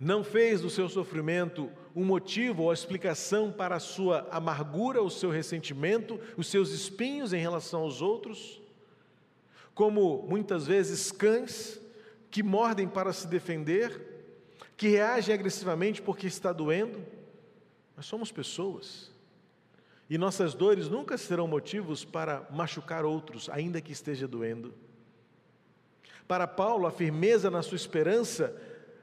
não 0.00 0.24
fez 0.24 0.62
do 0.62 0.70
seu 0.70 0.88
sofrimento 0.88 1.70
um 1.94 2.06
motivo 2.06 2.62
ou 2.62 2.70
a 2.70 2.74
explicação 2.74 3.52
para 3.52 3.76
a 3.76 3.80
sua 3.80 4.26
amargura, 4.30 5.02
o 5.02 5.10
seu 5.10 5.28
ressentimento, 5.28 6.18
os 6.34 6.46
seus 6.46 6.70
espinhos 6.70 7.34
em 7.34 7.38
relação 7.38 7.82
aos 7.82 8.00
outros, 8.00 8.62
como 9.74 10.24
muitas 10.26 10.66
vezes 10.66 11.12
cães 11.12 11.78
que 12.30 12.42
mordem 12.42 12.88
para 12.88 13.12
se 13.12 13.26
defender, 13.26 14.24
que 14.74 14.88
reagem 14.88 15.34
agressivamente 15.34 16.00
porque 16.00 16.26
está 16.26 16.50
doendo 16.50 16.98
nós 17.96 18.06
somos 18.06 18.32
pessoas. 18.32 19.10
E 20.08 20.18
nossas 20.18 20.54
dores 20.54 20.88
nunca 20.88 21.16
serão 21.16 21.46
motivos 21.46 22.04
para 22.04 22.46
machucar 22.50 23.04
outros, 23.04 23.48
ainda 23.48 23.80
que 23.80 23.92
esteja 23.92 24.28
doendo. 24.28 24.74
Para 26.26 26.46
Paulo, 26.46 26.86
a 26.86 26.90
firmeza 26.90 27.50
na 27.50 27.62
sua 27.62 27.76
esperança 27.76 28.54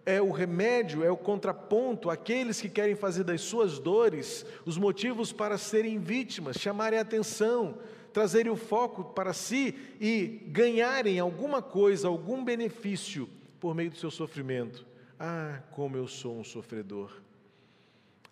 é 0.06 0.22
o 0.22 0.32
remédio, 0.32 1.04
é 1.04 1.12
o 1.12 1.18
contraponto 1.18 2.10
àqueles 2.10 2.62
que 2.62 2.70
querem 2.70 2.96
fazer 2.96 3.24
das 3.24 3.42
suas 3.42 3.80
dores 3.80 4.46
os 4.66 4.78
motivos 4.78 5.32
para 5.32 5.58
serem 5.58 6.00
vítimas, 6.00 6.58
chamarem 6.58 6.98
a 6.98 7.02
atenção, 7.02 7.78
trazerem 8.12 8.52
o 8.52 8.56
foco 8.56 9.04
para 9.06 9.34
si 9.34 9.76
e 10.00 10.44
ganharem 10.48 11.20
alguma 11.20 11.62
coisa, 11.62 12.08
algum 12.08 12.44
benefício 12.44 13.30
por 13.60 13.76
meio 13.76 13.92
do 13.92 13.98
seu 13.98 14.10
sofrimento. 14.10 14.86
Ah, 15.20 15.62
como 15.72 15.98
eu 15.98 16.08
sou 16.08 16.40
um 16.40 16.44
sofredor 16.44 17.12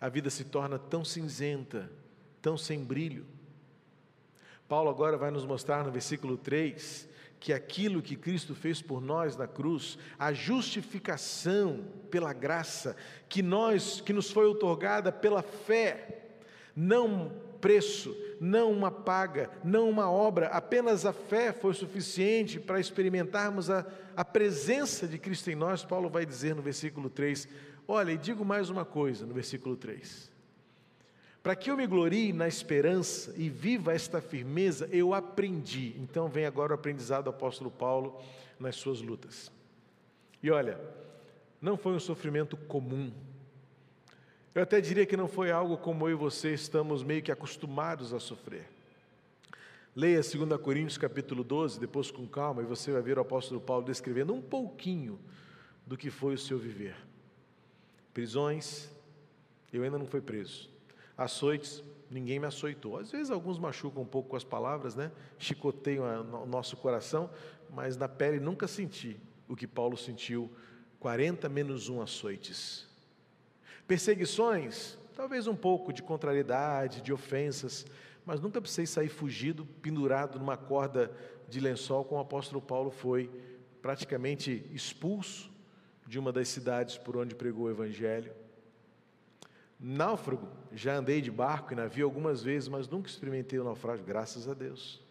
a 0.00 0.08
vida 0.08 0.30
se 0.30 0.44
torna 0.44 0.78
tão 0.78 1.04
cinzenta, 1.04 1.90
tão 2.40 2.56
sem 2.56 2.84
brilho. 2.84 3.26
Paulo 4.68 4.90
agora 4.90 5.16
vai 5.16 5.30
nos 5.30 5.44
mostrar 5.44 5.84
no 5.84 5.90
versículo 5.90 6.36
3 6.36 7.08
que 7.40 7.52
aquilo 7.52 8.02
que 8.02 8.16
Cristo 8.16 8.54
fez 8.54 8.82
por 8.82 9.00
nós 9.00 9.36
na 9.36 9.46
cruz, 9.46 9.96
a 10.18 10.32
justificação 10.32 11.84
pela 12.10 12.32
graça 12.32 12.96
que 13.28 13.42
nós 13.42 14.00
que 14.00 14.12
nos 14.12 14.30
foi 14.30 14.46
otorgada 14.46 15.12
pela 15.12 15.42
fé, 15.42 16.26
não 16.74 17.32
preço, 17.60 18.16
não 18.40 18.72
uma 18.72 18.90
paga, 18.90 19.50
não 19.64 19.88
uma 19.88 20.10
obra, 20.10 20.48
apenas 20.48 21.04
a 21.04 21.12
fé 21.12 21.52
foi 21.52 21.74
suficiente 21.74 22.60
para 22.60 22.80
experimentarmos 22.80 23.70
a, 23.70 23.84
a 24.16 24.24
presença 24.24 25.06
de 25.06 25.18
Cristo 25.18 25.50
em 25.50 25.56
nós. 25.56 25.84
Paulo 25.84 26.08
vai 26.08 26.24
dizer 26.24 26.54
no 26.54 26.62
versículo 26.62 27.10
3: 27.10 27.48
Olha, 27.90 28.12
e 28.12 28.18
digo 28.18 28.44
mais 28.44 28.68
uma 28.68 28.84
coisa 28.84 29.24
no 29.24 29.32
versículo 29.32 29.74
3. 29.74 30.30
Para 31.42 31.56
que 31.56 31.70
eu 31.70 31.76
me 31.76 31.86
glorie 31.86 32.34
na 32.34 32.46
esperança 32.46 33.32
e 33.34 33.48
viva 33.48 33.94
esta 33.94 34.20
firmeza, 34.20 34.86
eu 34.92 35.14
aprendi. 35.14 35.94
Então 35.96 36.28
vem 36.28 36.44
agora 36.44 36.72
o 36.72 36.74
aprendizado 36.74 37.24
do 37.24 37.30
apóstolo 37.30 37.70
Paulo 37.70 38.20
nas 38.60 38.76
suas 38.76 39.00
lutas. 39.00 39.50
E 40.42 40.50
olha, 40.50 40.78
não 41.62 41.78
foi 41.78 41.94
um 41.94 41.98
sofrimento 41.98 42.58
comum. 42.58 43.10
Eu 44.54 44.64
até 44.64 44.82
diria 44.82 45.06
que 45.06 45.16
não 45.16 45.26
foi 45.26 45.50
algo 45.50 45.78
como 45.78 46.06
eu 46.06 46.12
e 46.12 46.14
você 46.14 46.52
estamos 46.52 47.02
meio 47.02 47.22
que 47.22 47.32
acostumados 47.32 48.12
a 48.12 48.20
sofrer. 48.20 48.68
Leia 49.96 50.20
2 50.20 50.60
Coríntios 50.60 50.98
capítulo 50.98 51.42
12, 51.42 51.80
depois 51.80 52.10
com 52.10 52.26
calma, 52.26 52.60
e 52.60 52.66
você 52.66 52.92
vai 52.92 53.00
ver 53.00 53.16
o 53.16 53.22
apóstolo 53.22 53.62
Paulo 53.62 53.86
descrevendo 53.86 54.34
um 54.34 54.42
pouquinho 54.42 55.18
do 55.86 55.96
que 55.96 56.10
foi 56.10 56.34
o 56.34 56.38
seu 56.38 56.58
viver. 56.58 57.07
Prisões, 58.18 58.90
eu 59.72 59.84
ainda 59.84 59.96
não 59.96 60.04
fui 60.04 60.20
preso. 60.20 60.68
Açoites, 61.16 61.84
ninguém 62.10 62.40
me 62.40 62.46
açoitou. 62.46 62.98
Às 62.98 63.12
vezes 63.12 63.30
alguns 63.30 63.60
machucam 63.60 64.02
um 64.02 64.06
pouco 64.06 64.30
com 64.30 64.36
as 64.36 64.42
palavras, 64.42 64.96
né? 64.96 65.12
Chicoteiam 65.38 66.04
o 66.42 66.44
nosso 66.44 66.76
coração, 66.76 67.30
mas 67.70 67.96
na 67.96 68.08
pele 68.08 68.40
nunca 68.40 68.66
senti 68.66 69.16
o 69.46 69.54
que 69.54 69.68
Paulo 69.68 69.96
sentiu, 69.96 70.50
40 70.98 71.48
menos 71.48 71.88
um 71.88 72.02
açoites. 72.02 72.88
Perseguições, 73.86 74.98
talvez 75.14 75.46
um 75.46 75.54
pouco 75.54 75.92
de 75.92 76.02
contrariedade, 76.02 77.00
de 77.02 77.12
ofensas, 77.12 77.86
mas 78.26 78.40
nunca 78.40 78.60
precisei 78.60 78.86
sair 78.86 79.08
fugido, 79.10 79.64
pendurado 79.80 80.40
numa 80.40 80.56
corda 80.56 81.12
de 81.48 81.60
lençol, 81.60 82.04
como 82.04 82.18
o 82.18 82.24
apóstolo 82.24 82.60
Paulo 82.60 82.90
foi 82.90 83.30
praticamente 83.80 84.68
expulso 84.72 85.47
de 86.08 86.18
uma 86.18 86.32
das 86.32 86.48
cidades 86.48 86.96
por 86.96 87.18
onde 87.18 87.34
pregou 87.34 87.66
o 87.66 87.70
evangelho. 87.70 88.32
Náufrago, 89.78 90.48
já 90.72 90.96
andei 90.96 91.20
de 91.20 91.30
barco 91.30 91.74
e 91.74 91.76
navio 91.76 92.06
algumas 92.06 92.42
vezes, 92.42 92.66
mas 92.66 92.88
nunca 92.88 93.10
experimentei 93.10 93.58
o 93.58 93.64
naufrágio, 93.64 94.06
graças 94.06 94.48
a 94.48 94.54
Deus. 94.54 95.02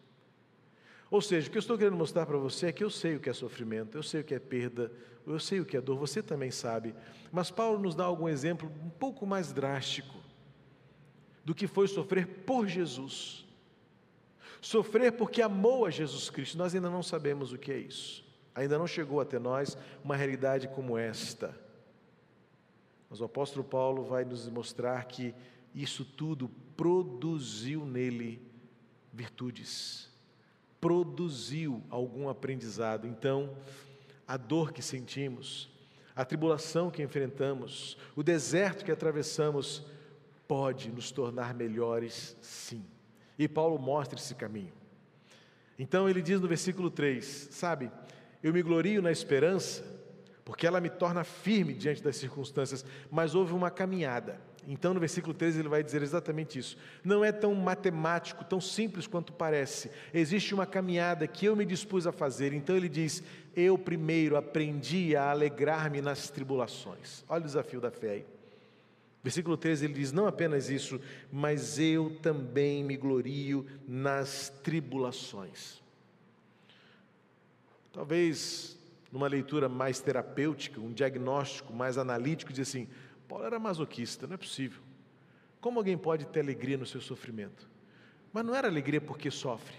Ou 1.08 1.22
seja, 1.22 1.46
o 1.46 1.50
que 1.52 1.56
eu 1.56 1.60
estou 1.60 1.78
querendo 1.78 1.96
mostrar 1.96 2.26
para 2.26 2.36
você 2.36 2.66
é 2.66 2.72
que 2.72 2.82
eu 2.82 2.90
sei 2.90 3.14
o 3.14 3.20
que 3.20 3.30
é 3.30 3.32
sofrimento, 3.32 3.96
eu 3.96 4.02
sei 4.02 4.22
o 4.22 4.24
que 4.24 4.34
é 4.34 4.40
perda, 4.40 4.92
eu 5.24 5.38
sei 5.38 5.60
o 5.60 5.64
que 5.64 5.76
é 5.76 5.80
dor, 5.80 5.96
você 5.96 6.20
também 6.20 6.50
sabe. 6.50 6.92
Mas 7.30 7.48
Paulo 7.48 7.78
nos 7.78 7.94
dá 7.94 8.04
algum 8.04 8.28
exemplo 8.28 8.70
um 8.84 8.90
pouco 8.90 9.24
mais 9.24 9.52
drástico 9.52 10.16
do 11.44 11.54
que 11.54 11.68
foi 11.68 11.86
sofrer 11.86 12.26
por 12.44 12.66
Jesus. 12.66 13.46
Sofrer 14.60 15.12
porque 15.12 15.40
amou 15.40 15.86
a 15.86 15.90
Jesus 15.90 16.28
Cristo. 16.28 16.58
Nós 16.58 16.74
ainda 16.74 16.90
não 16.90 17.04
sabemos 17.04 17.52
o 17.52 17.58
que 17.58 17.70
é 17.70 17.78
isso. 17.78 18.27
Ainda 18.58 18.76
não 18.76 18.88
chegou 18.88 19.20
até 19.20 19.38
nós 19.38 19.78
uma 20.02 20.16
realidade 20.16 20.66
como 20.66 20.98
esta. 20.98 21.54
Mas 23.08 23.20
o 23.20 23.24
apóstolo 23.24 23.62
Paulo 23.62 24.02
vai 24.02 24.24
nos 24.24 24.48
mostrar 24.48 25.04
que 25.04 25.32
isso 25.72 26.04
tudo 26.04 26.48
produziu 26.76 27.86
nele 27.86 28.42
virtudes, 29.12 30.10
produziu 30.80 31.80
algum 31.88 32.28
aprendizado. 32.28 33.06
Então, 33.06 33.56
a 34.26 34.36
dor 34.36 34.72
que 34.72 34.82
sentimos, 34.82 35.70
a 36.16 36.24
tribulação 36.24 36.90
que 36.90 37.00
enfrentamos, 37.00 37.96
o 38.16 38.24
deserto 38.24 38.84
que 38.84 38.90
atravessamos, 38.90 39.84
pode 40.48 40.90
nos 40.90 41.12
tornar 41.12 41.54
melhores, 41.54 42.36
sim. 42.42 42.84
E 43.38 43.46
Paulo 43.46 43.78
mostra 43.78 44.18
esse 44.18 44.34
caminho. 44.34 44.72
Então 45.78 46.08
ele 46.08 46.20
diz 46.20 46.40
no 46.40 46.48
versículo 46.48 46.90
3: 46.90 47.24
Sabe, 47.52 47.88
eu 48.42 48.52
me 48.52 48.62
glorio 48.62 49.02
na 49.02 49.10
esperança 49.10 49.98
porque 50.48 50.66
ela 50.66 50.80
me 50.80 50.88
torna 50.88 51.24
firme 51.24 51.74
diante 51.74 52.02
das 52.02 52.16
circunstâncias, 52.16 52.82
mas 53.10 53.34
houve 53.34 53.52
uma 53.52 53.70
caminhada. 53.70 54.40
Então, 54.66 54.94
no 54.94 55.00
versículo 55.00 55.34
13, 55.34 55.60
ele 55.60 55.68
vai 55.68 55.82
dizer 55.82 56.02
exatamente 56.02 56.58
isso. 56.58 56.78
Não 57.04 57.22
é 57.22 57.30
tão 57.30 57.54
matemático, 57.54 58.42
tão 58.42 58.58
simples 58.58 59.06
quanto 59.06 59.30
parece. 59.30 59.90
Existe 60.12 60.54
uma 60.54 60.64
caminhada 60.64 61.26
que 61.26 61.44
eu 61.44 61.54
me 61.54 61.66
dispus 61.66 62.06
a 62.06 62.12
fazer. 62.12 62.54
Então, 62.54 62.74
ele 62.74 62.88
diz: 62.88 63.22
Eu 63.54 63.76
primeiro 63.76 64.36
aprendi 64.36 65.14
a 65.14 65.30
alegrar-me 65.30 66.00
nas 66.00 66.30
tribulações. 66.30 67.22
Olha 67.28 67.42
o 67.42 67.44
desafio 67.44 67.78
da 67.78 67.90
fé 67.90 68.10
aí. 68.12 68.26
Versículo 69.22 69.54
13 69.54 69.84
ele 69.84 69.92
diz: 69.92 70.12
Não 70.12 70.26
apenas 70.26 70.70
isso, 70.70 70.98
mas 71.30 71.78
eu 71.78 72.16
também 72.22 72.82
me 72.82 72.96
glorio 72.96 73.66
nas 73.86 74.48
tribulações. 74.64 75.82
Talvez 77.98 78.78
numa 79.10 79.26
leitura 79.26 79.68
mais 79.68 79.98
terapêutica, 79.98 80.80
um 80.80 80.92
diagnóstico 80.92 81.72
mais 81.72 81.98
analítico, 81.98 82.52
diz 82.52 82.68
assim: 82.68 82.86
Paulo 83.26 83.44
era 83.44 83.58
masoquista, 83.58 84.24
não 84.24 84.34
é 84.34 84.36
possível. 84.36 84.80
Como 85.60 85.80
alguém 85.80 85.98
pode 85.98 86.24
ter 86.26 86.38
alegria 86.38 86.76
no 86.76 86.86
seu 86.86 87.00
sofrimento? 87.00 87.68
Mas 88.32 88.44
não 88.44 88.54
era 88.54 88.68
alegria 88.68 89.00
porque 89.00 89.32
sofre, 89.32 89.74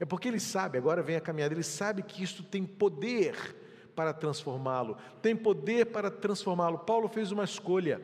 é 0.00 0.04
porque 0.04 0.26
ele 0.26 0.40
sabe, 0.40 0.78
agora 0.78 1.00
vem 1.00 1.14
a 1.14 1.20
caminhada, 1.20 1.54
ele 1.54 1.62
sabe 1.62 2.02
que 2.02 2.24
isso 2.24 2.42
tem 2.42 2.66
poder 2.66 3.36
para 3.94 4.12
transformá-lo, 4.12 4.96
tem 5.22 5.36
poder 5.36 5.86
para 5.86 6.10
transformá-lo. 6.10 6.80
Paulo 6.80 7.08
fez 7.08 7.30
uma 7.30 7.44
escolha. 7.44 8.02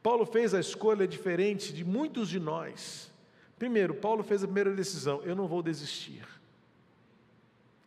Paulo 0.00 0.24
fez 0.24 0.54
a 0.54 0.60
escolha 0.60 1.08
diferente 1.08 1.72
de 1.72 1.84
muitos 1.84 2.28
de 2.28 2.38
nós. 2.38 3.10
Primeiro, 3.58 3.94
Paulo 3.94 4.22
fez 4.22 4.44
a 4.44 4.46
primeira 4.46 4.72
decisão: 4.76 5.20
eu 5.24 5.34
não 5.34 5.48
vou 5.48 5.60
desistir, 5.60 6.24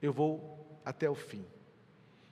eu 0.04 0.12
vou 0.12 0.82
até 0.84 1.10
o 1.10 1.16
fim. 1.16 1.46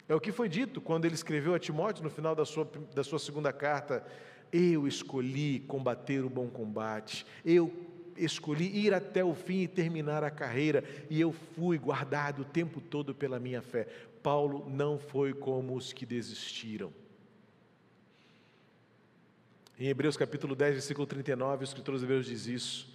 É 0.07 0.13
o 0.13 0.19
que 0.19 0.33
foi 0.33 0.49
dito 0.49 0.81
quando 0.81 1.05
ele 1.05 1.15
escreveu 1.15 1.55
a 1.55 1.59
Timóteo 1.59 2.03
no 2.03 2.09
final 2.09 2.35
da 2.35 2.43
sua, 2.43 2.69
da 2.93 3.01
sua 3.01 3.17
segunda 3.17 3.53
carta: 3.53 4.05
Eu 4.51 4.85
escolhi 4.85 5.61
combater 5.61 6.25
o 6.25 6.29
bom 6.29 6.49
combate, 6.49 7.25
eu 7.45 7.71
escolhi 8.17 8.85
ir 8.85 8.93
até 8.93 9.23
o 9.23 9.33
fim 9.33 9.61
e 9.61 9.67
terminar 9.69 10.21
a 10.21 10.29
carreira, 10.29 10.83
e 11.09 11.19
eu 11.19 11.31
fui 11.31 11.77
guardado 11.77 12.41
o 12.41 12.45
tempo 12.45 12.81
todo 12.81 13.15
pela 13.15 13.39
minha 13.39 13.61
fé. 13.61 13.87
Paulo 14.21 14.69
não 14.69 14.99
foi 14.99 15.33
como 15.33 15.73
os 15.73 15.93
que 15.93 16.05
desistiram. 16.05 16.93
Em 19.79 19.87
Hebreus 19.87 20.17
capítulo 20.17 20.55
10, 20.55 20.73
versículo 20.73 21.07
39, 21.07 21.63
o 21.63 21.65
escritor 21.65 21.93
dos 21.93 22.03
Hebreus 22.03 22.25
diz 22.25 22.45
isso 22.47 22.91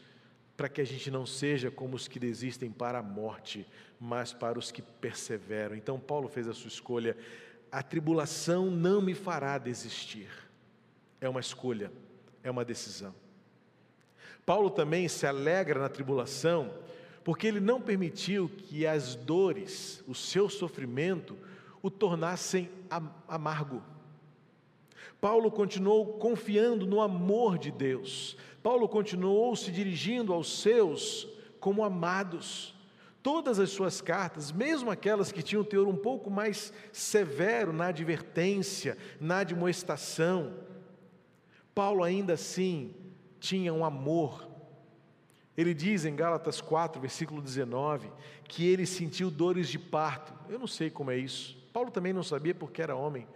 para 0.57 0.69
que 0.69 0.81
a 0.81 0.85
gente 0.85 1.11
não 1.11 1.27
seja 1.27 1.71
como 1.71 1.97
os 1.97 2.09
que 2.09 2.19
desistem 2.19 2.71
para 2.71 2.99
a 2.99 3.03
morte, 3.03 3.67
mas 4.01 4.33
para 4.33 4.59
os 4.59 4.71
que 4.71 4.81
perseveram. 4.81 5.77
Então, 5.77 6.01
Paulo 6.01 6.29
fez 6.29 6.49
a 6.49 6.55
sua 6.55 6.69
escolha. 6.69 7.17
A 7.71 7.83
tribulação 7.83 8.71
não 8.71 9.03
me 9.03 9.15
fará 9.15 9.59
desistir. 9.59 10.29
É 11.21 11.29
uma 11.29 11.41
escolha, 11.41 11.93
é 12.43 12.51
uma 12.51 12.65
decisão. 12.65 13.15
Paulo 14.47 14.71
também 14.71 15.09
se 15.09 15.27
alegra 15.27 15.81
na 15.81 15.89
tribulação, 15.89 16.73
porque 17.25 17.47
ele 17.47 17.61
não 17.61 17.81
permitiu 17.81 18.49
que 18.49 18.87
as 18.87 19.17
dores, 19.17 20.03
o 20.07 20.15
seu 20.15 20.49
sofrimento, 20.49 21.37
o 21.83 21.91
tornassem 21.91 22.71
amargo. 23.29 23.83
Paulo 25.21 25.51
continuou 25.51 26.19
confiando 26.19 26.87
no 26.87 27.01
amor 27.01 27.59
de 27.59 27.71
Deus, 27.71 28.37
Paulo 28.63 28.89
continuou 28.89 29.55
se 29.55 29.71
dirigindo 29.71 30.33
aos 30.33 30.61
seus 30.61 31.29
como 31.61 31.85
amados. 31.85 32.75
Todas 33.23 33.59
as 33.59 33.71
suas 33.71 34.01
cartas, 34.01 34.53
mesmo 34.53 34.89
aquelas 34.89 35.33
que 35.33 35.43
tinham 35.43 35.65
teor 35.65 35.89
um 35.89 35.97
pouco 35.97 36.31
mais 36.31 36.73
severo 36.93 37.73
na 37.73 37.87
advertência, 37.87 38.97
na 39.21 39.39
admoestação, 39.39 40.55
Paulo 41.75 42.05
ainda 42.05 42.35
assim 42.35 42.95
tinha 43.41 43.75
um 43.75 43.85
amor. 43.85 44.49
Ele 45.57 45.75
diz 45.75 46.05
em 46.05 46.15
Gálatas 46.15 46.61
4, 46.61 47.01
versículo 47.01 47.43
19, 47.43 48.11
que 48.49 48.67
ele 48.67 48.87
sentiu 48.87 49.31
dores 49.31 49.69
de 49.69 49.79
parto. 49.79 50.33
Eu 50.49 50.59
não 50.59 50.67
sei 50.67 50.91
como 50.91 51.11
é 51.11 51.17
isso. 51.17 51.57
Paulo 51.73 51.91
também 51.91 52.13
não 52.13 52.23
sabia 52.23 52.55
porque 52.55 52.81
era 52.81 52.95
homem 52.95 53.27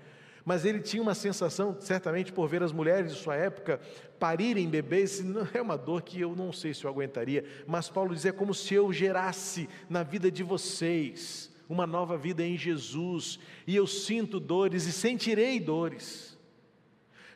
mas 0.50 0.64
ele 0.64 0.80
tinha 0.80 1.00
uma 1.00 1.14
sensação, 1.14 1.76
certamente 1.78 2.32
por 2.32 2.48
ver 2.48 2.60
as 2.60 2.72
mulheres 2.72 3.12
de 3.12 3.20
sua 3.20 3.36
época 3.36 3.80
parirem 4.18 4.68
bebês, 4.68 5.22
é 5.54 5.62
uma 5.62 5.78
dor 5.78 6.02
que 6.02 6.20
eu 6.20 6.34
não 6.34 6.52
sei 6.52 6.74
se 6.74 6.84
eu 6.84 6.90
aguentaria, 6.90 7.44
mas 7.68 7.88
Paulo 7.88 8.12
diz: 8.16 8.26
é 8.26 8.32
como 8.32 8.52
se 8.52 8.74
eu 8.74 8.92
gerasse 8.92 9.68
na 9.88 10.02
vida 10.02 10.28
de 10.28 10.42
vocês 10.42 11.52
uma 11.68 11.86
nova 11.86 12.18
vida 12.18 12.42
em 12.44 12.58
Jesus, 12.58 13.38
e 13.64 13.76
eu 13.76 13.86
sinto 13.86 14.40
dores 14.40 14.86
e 14.86 14.92
sentirei 14.92 15.60
dores. 15.60 16.36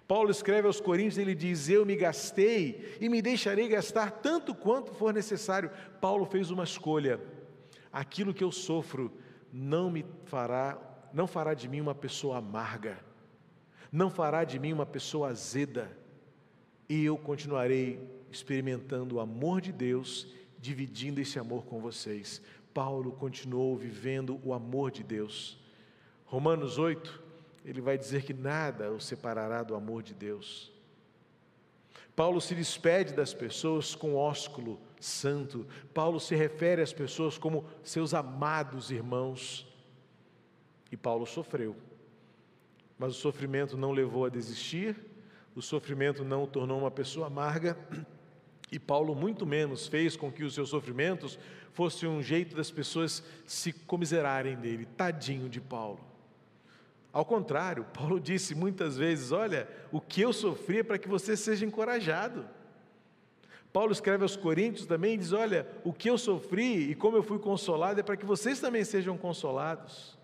Paulo 0.09 0.33
escreve 0.33 0.67
aos 0.67 0.81
Coríntios, 0.81 1.19
ele 1.19 1.37
diz: 1.37 1.69
Eu 1.69 1.87
me 1.87 1.95
gastei 1.95 2.97
e 3.01 3.09
me 3.09 3.23
deixarei 3.23 3.69
gastar 3.69 4.11
tanto 4.11 4.57
quanto 4.57 4.93
for 4.93 5.15
necessário. 5.15 5.71
Paulo 6.01 6.27
fez 6.27 6.51
uma 6.51 6.65
escolha: 6.65 7.21
aquilo 7.93 8.35
que 8.35 8.43
eu 8.43 8.51
sofro 8.51 9.13
não 9.53 9.89
me 9.89 10.05
fará 10.25 10.94
não 11.15 11.29
fará 11.29 11.55
de 11.55 11.69
mim 11.69 11.81
uma 11.81 11.95
pessoa 11.95 12.39
amarga, 12.39 12.99
não 13.91 14.11
fará 14.11 14.43
de 14.43 14.59
mim 14.59 14.73
uma 14.73 14.85
pessoa 14.85 15.29
azeda, 15.29 15.97
e 16.89 17.05
eu 17.05 17.17
continuarei 17.17 18.01
experimentando 18.31 19.15
o 19.15 19.21
amor 19.21 19.61
de 19.61 19.73
Deus, 19.73 20.27
dividindo 20.59 21.21
esse 21.21 21.39
amor 21.39 21.65
com 21.65 21.81
vocês. 21.81 22.43
Paulo 22.75 23.13
continuou 23.13 23.77
vivendo 23.77 24.41
o 24.43 24.53
amor 24.53 24.91
de 24.91 25.05
Deus. 25.05 25.57
Romanos 26.25 26.77
8, 26.77 27.23
ele 27.65 27.81
vai 27.81 27.97
dizer 27.97 28.25
que 28.25 28.35
nada 28.35 28.91
o 28.91 29.01
separará 29.01 29.63
do 29.63 29.77
amor 29.77 30.03
de 30.03 30.13
Deus. 30.13 30.73
Paulo 32.17 32.41
se 32.41 32.55
despede 32.55 33.13
das 33.13 33.33
pessoas 33.33 33.95
com 33.95 34.17
ósculo 34.17 34.81
santo. 35.01 35.67
Paulo 35.93 36.19
se 36.19 36.35
refere 36.35 36.83
às 36.83 36.93
pessoas 36.93 37.39
como 37.39 37.65
seus 37.83 38.15
amados 38.15 38.91
irmãos. 38.91 39.73
E 40.91 40.97
Paulo 40.97 41.27
sofreu. 41.27 41.77
Mas 42.99 43.11
o 43.11 43.21
sofrimento 43.21 43.77
não 43.77 43.93
levou 43.93 44.25
a 44.25 44.29
desistir, 44.29 44.97
o 45.55 45.63
sofrimento 45.63 46.25
não 46.25 46.45
o 46.45 46.47
tornou 46.47 46.79
uma 46.79 46.91
pessoa 46.91 47.27
amarga, 47.27 47.77
E 48.75 48.79
Paulo 48.79 49.15
muito 49.15 49.47
menos 49.47 49.87
fez 49.87 50.17
com 50.17 50.33
que 50.33 50.43
os 50.43 50.53
seus 50.53 50.71
sofrimentos 50.71 51.39
fosse 51.73 52.09
um 52.09 52.21
jeito 52.21 52.57
das 52.57 52.73
pessoas 52.73 53.23
se 53.47 53.73
comiserarem 53.73 54.57
dele. 54.57 54.85
Tadinho 54.85 55.49
de 55.49 55.61
Paulo. 55.61 56.01
Ao 57.13 57.25
contrário, 57.25 57.85
Paulo 57.95 58.19
disse 58.19 58.53
muitas 58.53 58.97
vezes: 58.97 59.31
Olha, 59.31 59.69
o 59.93 60.01
que 60.01 60.23
eu 60.23 60.33
sofri 60.33 60.79
é 60.79 60.83
para 60.83 60.99
que 60.99 61.09
você 61.09 61.37
seja 61.37 61.65
encorajado. 61.65 62.49
Paulo 63.73 63.93
escreve 63.93 64.25
aos 64.25 64.35
Coríntios 64.37 64.87
também 64.87 65.15
e 65.15 65.19
diz: 65.19 65.33
Olha, 65.33 65.69
o 65.85 65.93
que 65.93 66.11
eu 66.11 66.19
sofri 66.19 66.91
e 66.91 66.95
como 66.97 67.17
eu 67.17 67.23
fui 67.23 67.39
consolado 67.39 68.01
é 68.01 68.03
para 68.03 68.17
que 68.17 68.27
vocês 68.27 68.61
também 68.61 68.83
sejam 68.83 69.17
consolados. 69.17 70.19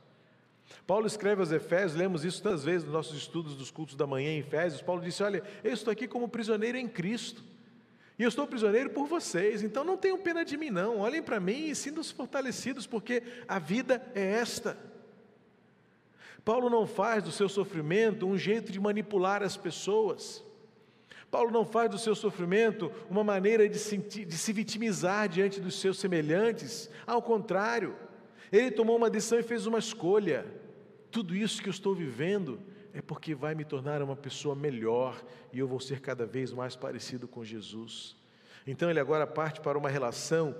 Paulo 0.86 1.06
escreve 1.06 1.40
aos 1.40 1.52
Efésios, 1.52 1.94
lemos 1.94 2.24
isso 2.24 2.42
tantas 2.42 2.64
vezes 2.64 2.84
nos 2.84 2.92
nossos 2.92 3.16
estudos 3.16 3.56
dos 3.56 3.70
cultos 3.70 3.94
da 3.94 4.06
manhã 4.06 4.30
em 4.30 4.38
Efésios. 4.40 4.82
Paulo 4.82 5.02
disse: 5.02 5.22
Olha, 5.22 5.42
eu 5.62 5.72
estou 5.72 5.92
aqui 5.92 6.08
como 6.08 6.28
prisioneiro 6.28 6.78
em 6.78 6.88
Cristo. 6.88 7.42
E 8.18 8.22
eu 8.22 8.28
estou 8.28 8.46
prisioneiro 8.46 8.90
por 8.90 9.06
vocês, 9.06 9.62
então 9.62 9.82
não 9.82 9.96
tenham 9.96 10.18
pena 10.18 10.44
de 10.44 10.54
mim, 10.56 10.68
não. 10.68 10.98
Olhem 10.98 11.22
para 11.22 11.40
mim 11.40 11.70
e 11.70 11.74
sintam-se 11.74 12.12
fortalecidos, 12.12 12.86
porque 12.86 13.22
a 13.48 13.58
vida 13.58 14.02
é 14.14 14.32
esta. 14.32 14.76
Paulo 16.44 16.68
não 16.68 16.86
faz 16.86 17.22
do 17.22 17.32
seu 17.32 17.48
sofrimento 17.48 18.26
um 18.26 18.36
jeito 18.36 18.70
de 18.70 18.78
manipular 18.78 19.42
as 19.42 19.56
pessoas. 19.56 20.44
Paulo 21.30 21.50
não 21.50 21.64
faz 21.64 21.90
do 21.90 21.98
seu 21.98 22.14
sofrimento 22.14 22.92
uma 23.08 23.22
maneira 23.24 23.68
de, 23.68 23.78
sentir, 23.78 24.26
de 24.26 24.36
se 24.36 24.52
vitimizar 24.52 25.28
diante 25.28 25.60
dos 25.60 25.80
seus 25.80 25.98
semelhantes. 25.98 26.90
Ao 27.06 27.22
contrário, 27.22 27.96
ele 28.50 28.70
tomou 28.70 28.96
uma 28.96 29.08
decisão 29.08 29.38
e 29.38 29.42
fez 29.42 29.66
uma 29.66 29.78
escolha. 29.78 30.44
Tudo 31.10 31.34
isso 31.34 31.62
que 31.62 31.68
eu 31.68 31.72
estou 31.72 31.94
vivendo 31.94 32.60
é 32.92 33.00
porque 33.00 33.34
vai 33.34 33.54
me 33.54 33.64
tornar 33.64 34.02
uma 34.02 34.16
pessoa 34.16 34.54
melhor 34.54 35.22
e 35.52 35.58
eu 35.58 35.66
vou 35.66 35.80
ser 35.80 36.00
cada 36.00 36.26
vez 36.26 36.52
mais 36.52 36.76
parecido 36.76 37.26
com 37.26 37.44
Jesus. 37.44 38.16
Então 38.66 38.90
ele 38.90 39.00
agora 39.00 39.26
parte 39.26 39.60
para 39.60 39.78
uma 39.78 39.88
relação 39.88 40.54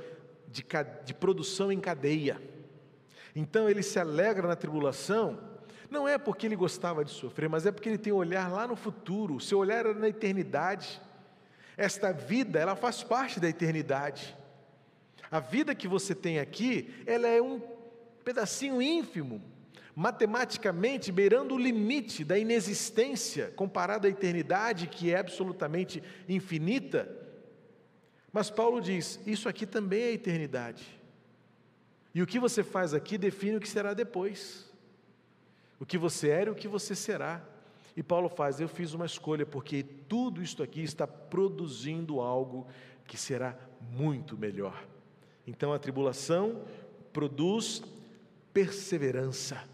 de, 0.48 0.64
de 1.04 1.14
produção 1.14 1.70
em 1.70 1.80
cadeia. 1.80 2.40
Então 3.34 3.68
ele 3.68 3.82
se 3.82 3.98
alegra 3.98 4.48
na 4.48 4.56
tribulação 4.56 5.50
não 5.90 6.06
é 6.06 6.16
porque 6.16 6.46
ele 6.46 6.54
gostava 6.54 7.04
de 7.04 7.10
sofrer, 7.10 7.48
mas 7.48 7.66
é 7.66 7.72
porque 7.72 7.88
ele 7.88 7.98
tem 7.98 8.12
um 8.12 8.16
olhar 8.16 8.50
lá 8.50 8.66
no 8.66 8.76
futuro, 8.76 9.34
o 9.34 9.40
seu 9.40 9.58
olhar 9.58 9.78
era 9.78 9.92
na 9.92 10.08
eternidade. 10.08 11.02
Esta 11.76 12.12
vida, 12.12 12.60
ela 12.60 12.76
faz 12.76 13.02
parte 13.02 13.40
da 13.40 13.48
eternidade. 13.48 14.36
A 15.30 15.40
vida 15.40 15.74
que 15.74 15.88
você 15.88 16.14
tem 16.14 16.38
aqui, 16.38 16.94
ela 17.04 17.26
é 17.26 17.42
um 17.42 17.60
pedacinho 18.24 18.80
ínfimo, 18.80 19.42
matematicamente 19.94 21.12
beirando 21.12 21.54
o 21.54 21.58
limite 21.58 22.24
da 22.24 22.38
inexistência 22.38 23.52
comparado 23.56 24.06
à 24.06 24.10
eternidade, 24.10 24.86
que 24.86 25.12
é 25.12 25.18
absolutamente 25.18 26.02
infinita. 26.28 27.08
Mas 28.32 28.50
Paulo 28.50 28.80
diz: 28.80 29.20
isso 29.26 29.48
aqui 29.48 29.66
também 29.66 30.02
é 30.02 30.12
eternidade. 30.12 30.86
E 32.14 32.22
o 32.22 32.26
que 32.26 32.38
você 32.38 32.62
faz 32.62 32.94
aqui 32.94 33.16
define 33.16 33.56
o 33.56 33.60
que 33.60 33.68
será 33.68 33.94
depois 33.94 34.70
o 35.80 35.86
que 35.86 35.96
você 35.96 36.28
era 36.28 36.50
e 36.50 36.52
o 36.52 36.54
que 36.54 36.68
você 36.68 36.94
será. 36.94 37.42
E 37.96 38.02
Paulo 38.02 38.28
faz: 38.28 38.60
Eu 38.60 38.68
fiz 38.68 38.92
uma 38.92 39.06
escolha, 39.06 39.46
porque 39.46 39.82
tudo 39.82 40.42
isto 40.42 40.62
aqui 40.62 40.82
está 40.82 41.06
produzindo 41.06 42.20
algo 42.20 42.68
que 43.06 43.16
será 43.16 43.58
muito 43.90 44.36
melhor. 44.36 44.84
Então 45.46 45.72
a 45.72 45.78
tribulação 45.78 46.62
produz 47.12 47.82
perseverança. 48.52 49.64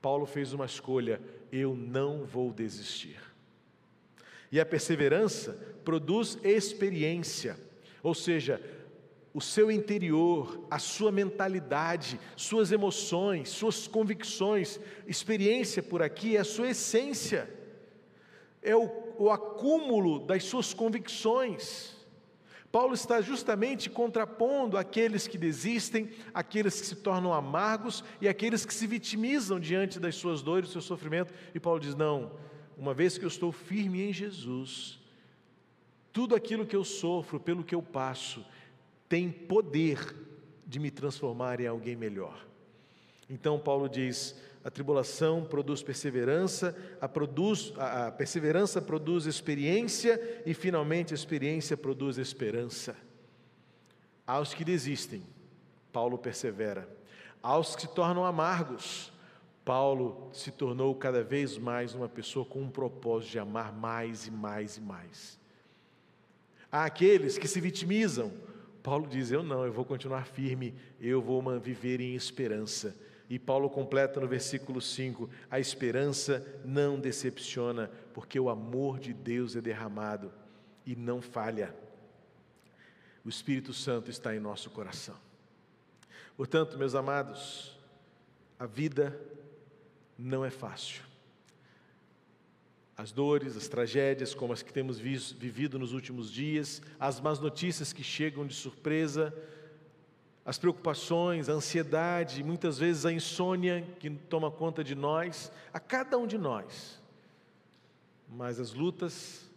Paulo 0.00 0.26
fez 0.26 0.52
uma 0.52 0.66
escolha: 0.66 1.20
eu 1.52 1.74
não 1.74 2.24
vou 2.24 2.52
desistir. 2.52 3.18
E 4.52 4.58
a 4.58 4.66
perseverança 4.66 5.52
produz 5.84 6.38
experiência, 6.42 7.56
ou 8.02 8.14
seja, 8.14 8.60
o 9.32 9.40
seu 9.40 9.70
interior, 9.70 10.66
a 10.68 10.78
sua 10.78 11.12
mentalidade, 11.12 12.18
suas 12.36 12.72
emoções, 12.72 13.48
suas 13.50 13.86
convicções, 13.86 14.80
experiência 15.06 15.82
por 15.82 16.02
aqui 16.02 16.36
é 16.36 16.40
a 16.40 16.44
sua 16.44 16.70
essência, 16.70 17.48
é 18.60 18.74
o, 18.74 18.90
o 19.18 19.30
acúmulo 19.30 20.18
das 20.18 20.44
suas 20.44 20.74
convicções. 20.74 21.99
Paulo 22.72 22.94
está 22.94 23.20
justamente 23.20 23.90
contrapondo 23.90 24.76
aqueles 24.76 25.26
que 25.26 25.36
desistem, 25.36 26.10
aqueles 26.32 26.80
que 26.80 26.86
se 26.86 26.96
tornam 26.96 27.32
amargos 27.32 28.04
e 28.20 28.28
aqueles 28.28 28.64
que 28.64 28.72
se 28.72 28.86
vitimizam 28.86 29.58
diante 29.58 29.98
das 29.98 30.14
suas 30.14 30.40
dores, 30.40 30.68
do 30.68 30.72
seu 30.72 30.80
sofrimento. 30.80 31.34
E 31.52 31.58
Paulo 31.58 31.80
diz: 31.80 31.96
não, 31.96 32.32
uma 32.78 32.94
vez 32.94 33.18
que 33.18 33.24
eu 33.24 33.28
estou 33.28 33.50
firme 33.50 34.02
em 34.02 34.12
Jesus, 34.12 35.00
tudo 36.12 36.34
aquilo 36.36 36.64
que 36.64 36.76
eu 36.76 36.84
sofro, 36.84 37.40
pelo 37.40 37.64
que 37.64 37.74
eu 37.74 37.82
passo, 37.82 38.44
tem 39.08 39.30
poder 39.30 40.14
de 40.64 40.78
me 40.78 40.92
transformar 40.92 41.60
em 41.60 41.66
alguém 41.66 41.96
melhor. 41.96 42.46
Então 43.28 43.58
Paulo 43.58 43.88
diz: 43.88 44.40
a 44.62 44.70
tribulação 44.70 45.44
produz 45.44 45.82
perseverança, 45.82 46.76
a, 47.00 47.08
produz, 47.08 47.72
a, 47.78 48.10
perseverança 48.12 48.80
produz 48.80 49.24
experiência 49.24 50.42
e 50.44 50.52
finalmente 50.52 51.14
a 51.14 51.16
experiência 51.16 51.76
produz 51.76 52.18
esperança. 52.18 52.94
Aos 54.26 54.52
que 54.52 54.64
desistem, 54.64 55.22
Paulo 55.92 56.18
persevera. 56.18 56.88
Aos 57.42 57.74
que 57.74 57.82
se 57.82 57.88
tornam 57.88 58.24
amargos, 58.24 59.10
Paulo 59.64 60.30
se 60.32 60.50
tornou 60.50 60.94
cada 60.94 61.22
vez 61.22 61.56
mais 61.56 61.94
uma 61.94 62.08
pessoa 62.08 62.44
com 62.44 62.60
um 62.60 62.70
propósito 62.70 63.32
de 63.32 63.38
amar 63.38 63.72
mais 63.72 64.26
e 64.26 64.30
mais 64.30 64.76
e 64.76 64.80
mais. 64.80 65.38
Há 66.70 66.84
aqueles 66.84 67.38
que 67.38 67.48
se 67.48 67.60
vitimizam, 67.60 68.30
Paulo 68.82 69.06
diz: 69.08 69.30
Eu 69.30 69.42
não, 69.42 69.64
eu 69.64 69.72
vou 69.72 69.84
continuar 69.84 70.26
firme, 70.26 70.74
eu 71.00 71.20
vou 71.20 71.42
viver 71.58 72.00
em 72.00 72.14
esperança. 72.14 72.94
E 73.30 73.38
Paulo 73.38 73.70
completa 73.70 74.20
no 74.20 74.26
versículo 74.28 74.80
5: 74.80 75.30
A 75.48 75.58
esperança 75.58 76.44
não 76.64 77.00
decepciona, 77.00 77.90
porque 78.12 78.38
o 78.38 78.50
amor 78.50 78.98
de 78.98 79.14
Deus 79.14 79.56
é 79.56 79.60
derramado 79.60 80.32
e 80.84 80.94
não 80.94 81.22
falha. 81.22 81.74
O 83.24 83.28
Espírito 83.28 83.72
Santo 83.72 84.10
está 84.10 84.34
em 84.34 84.40
nosso 84.40 84.68
coração. 84.70 85.16
Portanto, 86.36 86.76
meus 86.76 86.94
amados, 86.94 87.78
a 88.58 88.66
vida 88.66 89.18
não 90.18 90.44
é 90.44 90.50
fácil 90.50 91.08
as 93.00 93.12
dores, 93.12 93.56
as 93.56 93.66
tragédias 93.66 94.34
como 94.34 94.52
as 94.52 94.62
que 94.62 94.72
temos 94.72 94.98
vivido 94.98 95.78
nos 95.78 95.94
últimos 95.94 96.30
dias, 96.30 96.82
as 96.98 97.18
más 97.18 97.40
notícias 97.40 97.94
que 97.94 98.02
chegam 98.02 98.46
de 98.46 98.52
surpresa, 98.52 99.34
as 100.44 100.58
preocupações, 100.58 101.48
a 101.48 101.52
ansiedade, 101.52 102.42
muitas 102.42 102.78
vezes 102.78 103.04
a 103.04 103.12
insônia 103.12 103.86
que 103.98 104.10
toma 104.10 104.50
conta 104.50 104.82
de 104.82 104.94
nós, 104.94 105.52
a 105.72 105.78
cada 105.78 106.18
um 106.18 106.26
de 106.26 106.38
nós. 106.38 107.00
Mas 108.28 108.58
as 108.58 108.72
lutas, 108.72 109.50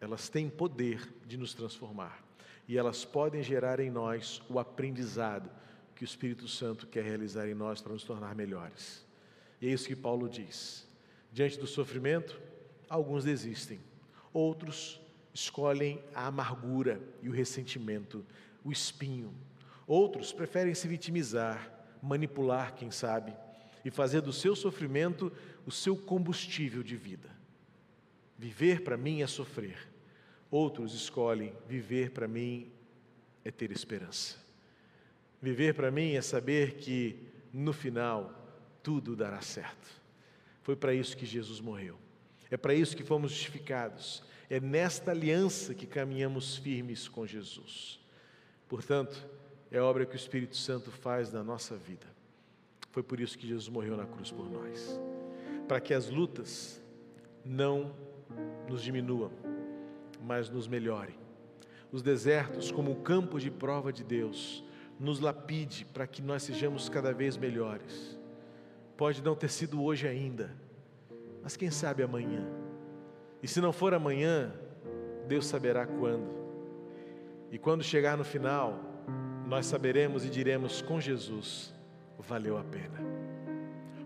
elas 0.00 0.28
têm 0.28 0.48
poder 0.50 1.12
de 1.26 1.36
nos 1.36 1.54
transformar 1.54 2.22
e 2.68 2.76
elas 2.76 3.04
podem 3.04 3.42
gerar 3.42 3.80
em 3.80 3.90
nós 3.90 4.42
o 4.48 4.58
aprendizado 4.58 5.48
que 5.94 6.02
o 6.02 6.04
Espírito 6.04 6.46
Santo 6.46 6.86
quer 6.86 7.04
realizar 7.04 7.48
em 7.48 7.54
nós 7.54 7.80
para 7.80 7.92
nos 7.92 8.04
tornar 8.04 8.34
melhores. 8.34 9.04
E 9.60 9.66
é 9.66 9.70
isso 9.70 9.88
que 9.88 9.96
Paulo 9.96 10.28
diz. 10.28 10.86
Diante 11.32 11.58
do 11.58 11.66
sofrimento, 11.66 12.38
alguns 12.88 13.24
desistem, 13.24 13.80
outros 14.32 15.00
escolhem 15.32 16.02
a 16.14 16.26
amargura 16.26 17.00
e 17.22 17.28
o 17.28 17.32
ressentimento, 17.32 18.24
o 18.64 18.72
espinho. 18.72 19.32
Outros 19.86 20.32
preferem 20.32 20.74
se 20.74 20.88
vitimizar, 20.88 21.72
manipular, 22.02 22.74
quem 22.74 22.90
sabe, 22.90 23.32
e 23.84 23.90
fazer 23.90 24.20
do 24.20 24.32
seu 24.32 24.56
sofrimento 24.56 25.32
o 25.64 25.70
seu 25.70 25.96
combustível 25.96 26.82
de 26.82 26.96
vida. 26.96 27.30
Viver 28.38 28.82
para 28.82 28.96
mim 28.96 29.22
é 29.22 29.26
sofrer. 29.26 29.78
Outros 30.50 30.94
escolhem 30.94 31.52
viver 31.68 32.10
para 32.10 32.26
mim 32.26 32.70
é 33.44 33.50
ter 33.50 33.70
esperança. 33.70 34.36
Viver 35.40 35.74
para 35.74 35.90
mim 35.90 36.14
é 36.14 36.22
saber 36.22 36.74
que 36.74 37.16
no 37.52 37.72
final 37.72 38.32
tudo 38.82 39.14
dará 39.14 39.40
certo. 39.40 39.88
Foi 40.62 40.74
para 40.74 40.92
isso 40.92 41.16
que 41.16 41.24
Jesus 41.24 41.60
morreu. 41.60 41.96
É 42.50 42.56
para 42.56 42.74
isso 42.74 42.96
que 42.96 43.04
fomos 43.04 43.30
justificados. 43.30 44.22
É 44.50 44.60
nesta 44.60 45.12
aliança 45.12 45.74
que 45.74 45.86
caminhamos 45.86 46.56
firmes 46.56 47.08
com 47.08 47.26
Jesus. 47.26 48.00
Portanto, 48.68 49.28
é 49.70 49.78
a 49.78 49.84
obra 49.84 50.06
que 50.06 50.14
o 50.14 50.16
Espírito 50.16 50.56
Santo 50.56 50.90
faz 50.90 51.32
na 51.32 51.42
nossa 51.42 51.76
vida. 51.76 52.06
Foi 52.90 53.02
por 53.02 53.20
isso 53.20 53.36
que 53.36 53.46
Jesus 53.46 53.68
morreu 53.68 53.96
na 53.96 54.06
cruz 54.06 54.30
por 54.30 54.50
nós. 54.50 55.00
Para 55.68 55.80
que 55.80 55.92
as 55.92 56.08
lutas 56.08 56.82
não 57.44 57.94
nos 58.68 58.82
diminuam, 58.82 59.30
mas 60.22 60.48
nos 60.48 60.66
melhorem. 60.66 61.16
Os 61.92 62.02
desertos, 62.02 62.70
como 62.70 62.92
o 62.92 62.96
campo 62.96 63.38
de 63.38 63.50
prova 63.50 63.92
de 63.92 64.02
Deus, 64.02 64.64
nos 64.98 65.20
lapide 65.20 65.84
para 65.84 66.06
que 66.06 66.22
nós 66.22 66.42
sejamos 66.42 66.88
cada 66.88 67.12
vez 67.12 67.36
melhores. 67.36 68.18
Pode 68.96 69.22
não 69.22 69.34
ter 69.34 69.50
sido 69.50 69.82
hoje 69.82 70.08
ainda, 70.08 70.56
mas 71.42 71.56
quem 71.56 71.70
sabe 71.70 72.02
amanhã. 72.02 72.46
E 73.42 73.48
se 73.48 73.60
não 73.60 73.72
for 73.72 73.92
amanhã, 73.92 74.52
Deus 75.28 75.46
saberá 75.46 75.86
quando. 75.86 76.34
E 77.50 77.58
quando 77.58 77.84
chegar 77.84 78.16
no 78.16 78.24
final, 78.24 78.95
nós 79.46 79.66
saberemos 79.66 80.24
e 80.24 80.28
diremos 80.28 80.82
com 80.82 81.00
Jesus: 81.00 81.72
valeu 82.18 82.58
a 82.58 82.64
pena. 82.64 82.98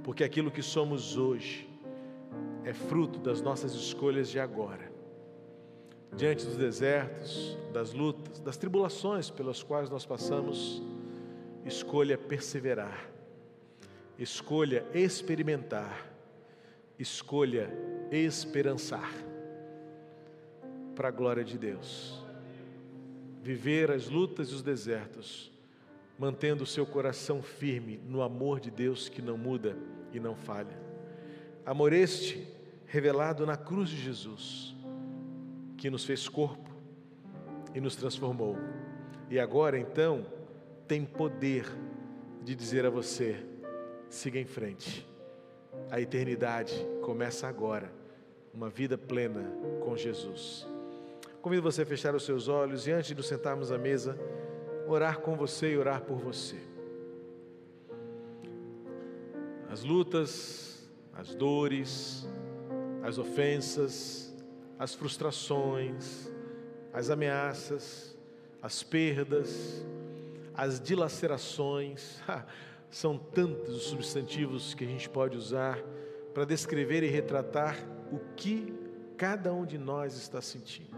Porque 0.05 0.23
aquilo 0.23 0.51
que 0.51 0.63
somos 0.63 1.17
hoje 1.17 1.69
é 2.65 2.73
fruto 2.73 3.19
das 3.19 3.41
nossas 3.41 3.73
escolhas 3.73 4.29
de 4.29 4.39
agora. 4.39 4.91
Diante 6.15 6.45
dos 6.45 6.57
desertos, 6.57 7.57
das 7.73 7.93
lutas, 7.93 8.41
das 8.41 8.57
tribulações 8.57 9.31
pelas 9.31 9.63
quais 9.63 9.89
nós 9.89 10.05
passamos, 10.05 10.83
escolha 11.65 12.19
perseverar, 12.19 13.09
escolha 14.19 14.85
experimentar, 14.93 16.07
escolha 16.99 17.71
esperançar, 18.11 19.11
para 20.97 21.09
a 21.09 21.13
glória 21.13 21.45
de 21.45 21.57
Deus. 21.57 22.30
Viver 23.43 23.91
as 23.91 24.09
lutas 24.09 24.51
e 24.51 24.55
os 24.55 24.63
desertos, 24.63 25.51
mantendo 26.19 26.65
o 26.65 26.67
seu 26.67 26.85
coração 26.85 27.43
firme 27.43 27.99
no 28.07 28.21
amor 28.21 28.61
de 28.61 28.71
Deus 28.71 29.09
que 29.09 29.23
não 29.23 29.39
muda 29.39 29.77
e 30.13 30.21
não 30.21 30.37
falha. 30.37 30.79
Amor 31.65 31.93
este 31.93 32.47
revelado 32.87 33.47
na 33.47 33.57
cruz 33.57 33.89
de 33.89 33.97
Jesus, 33.97 34.75
que 35.77 35.89
nos 35.89 36.05
fez 36.05 36.29
corpo 36.29 36.69
e 37.75 37.81
nos 37.81 37.97
transformou. 37.97 38.57
E 39.31 39.39
agora 39.39 39.79
então 39.79 40.27
tem 40.87 41.05
poder 41.05 41.65
de 42.43 42.55
dizer 42.55 42.85
a 42.85 42.91
você: 42.91 43.37
siga 44.09 44.39
em 44.39 44.45
frente. 44.45 45.07
A 45.91 46.01
eternidade 46.01 46.75
começa 47.03 47.47
agora, 47.47 47.93
uma 48.53 48.69
vida 48.69 48.99
plena 48.99 49.45
com 49.85 49.97
Jesus. 49.97 50.70
Convido 51.43 51.63
você 51.63 51.83
a 51.83 51.87
fechar 51.87 52.15
os 52.15 52.25
seus 52.25 52.49
olhos 52.49 52.87
e 52.87 52.93
antes 52.93 53.09
de 53.09 53.15
nos 53.15 53.27
sentarmos 53.27 53.73
à 53.73 53.79
mesa, 53.79 54.19
orar 54.87 55.21
com 55.21 55.35
você 55.35 55.73
e 55.73 55.79
orar 55.79 56.03
por 56.03 56.19
você. 56.19 56.57
As 59.71 59.83
lutas, 59.83 60.91
as 61.15 61.35
dores, 61.35 62.29
as 63.03 63.17
ofensas, 63.17 64.35
as 64.79 64.95
frustrações, 64.95 66.31
as 66.93 67.09
ameaças, 67.09 68.17
as 68.61 68.83
perdas, 68.83 69.85
as 70.55 70.79
dilacerações, 70.79 72.21
são 72.91 73.17
tantos 73.17 73.77
os 73.77 73.83
substantivos 73.85 74.75
que 74.75 74.85
a 74.85 74.87
gente 74.87 75.09
pode 75.09 75.39
usar 75.39 75.79
para 76.35 76.45
descrever 76.45 77.03
e 77.03 77.07
retratar 77.07 77.77
o 78.13 78.19
que 78.37 78.75
cada 79.17 79.53
um 79.55 79.65
de 79.65 79.79
nós 79.79 80.17
está 80.17 80.41
sentindo. 80.43 80.90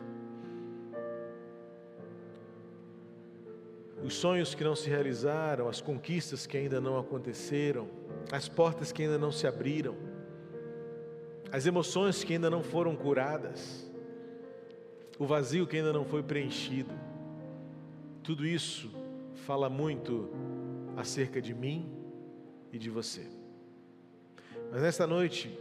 Os 4.04 4.14
sonhos 4.14 4.54
que 4.54 4.64
não 4.64 4.74
se 4.74 4.88
realizaram, 4.88 5.68
as 5.68 5.80
conquistas 5.80 6.46
que 6.46 6.56
ainda 6.56 6.80
não 6.80 6.98
aconteceram, 6.98 7.88
as 8.32 8.48
portas 8.48 8.90
que 8.90 9.02
ainda 9.02 9.16
não 9.16 9.30
se 9.30 9.46
abriram, 9.46 9.94
as 11.52 11.66
emoções 11.66 12.24
que 12.24 12.32
ainda 12.32 12.50
não 12.50 12.62
foram 12.62 12.96
curadas, 12.96 13.88
o 15.18 15.26
vazio 15.26 15.66
que 15.66 15.76
ainda 15.76 15.92
não 15.92 16.04
foi 16.04 16.22
preenchido. 16.22 16.92
Tudo 18.22 18.46
isso 18.46 18.90
fala 19.46 19.68
muito 19.68 20.30
acerca 20.96 21.40
de 21.40 21.54
mim 21.54 21.92
e 22.72 22.78
de 22.78 22.90
você. 22.90 23.26
Mas 24.70 24.82
nesta 24.82 25.06
noite, 25.06 25.56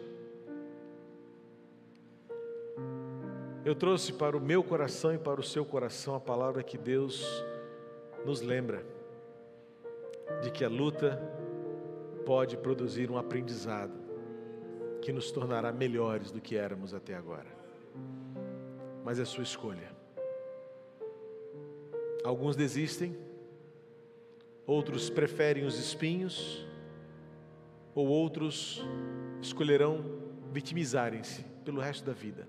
eu 3.64 3.76
trouxe 3.76 4.14
para 4.14 4.36
o 4.36 4.42
meu 4.42 4.64
coração 4.64 5.14
e 5.14 5.18
para 5.18 5.40
o 5.40 5.44
seu 5.44 5.64
coração 5.64 6.16
a 6.16 6.20
palavra 6.20 6.64
que 6.64 6.78
Deus 6.78 7.44
nos 8.26 8.42
lembra 8.42 8.86
de 10.42 10.52
que 10.52 10.64
a 10.64 10.70
luta 10.70 11.22
pode 12.26 12.56
produzir 12.58 13.10
um 13.10 13.18
aprendizado 13.18 14.00
que 15.02 15.12
nos 15.12 15.32
tornará 15.32 15.72
melhores 15.72 16.32
do 16.32 16.40
que 16.40 16.56
éramos 16.56 16.94
até 16.94 17.16
agora. 17.16 17.48
Mas 19.04 19.20
é 19.20 19.26
sua 19.26 19.44
escolha. 19.44 19.92
Alguns 22.24 22.56
desistem, 22.56 23.18
outros 24.66 25.10
preferem 25.10 25.66
os 25.66 25.80
espinhos, 25.80 26.68
ou 27.96 28.08
outros 28.08 28.86
escolherão 29.42 30.06
vitimizarem-se 30.52 31.44
pelo 31.66 31.82
resto 31.82 32.06
da 32.06 32.14
vida. 32.14 32.48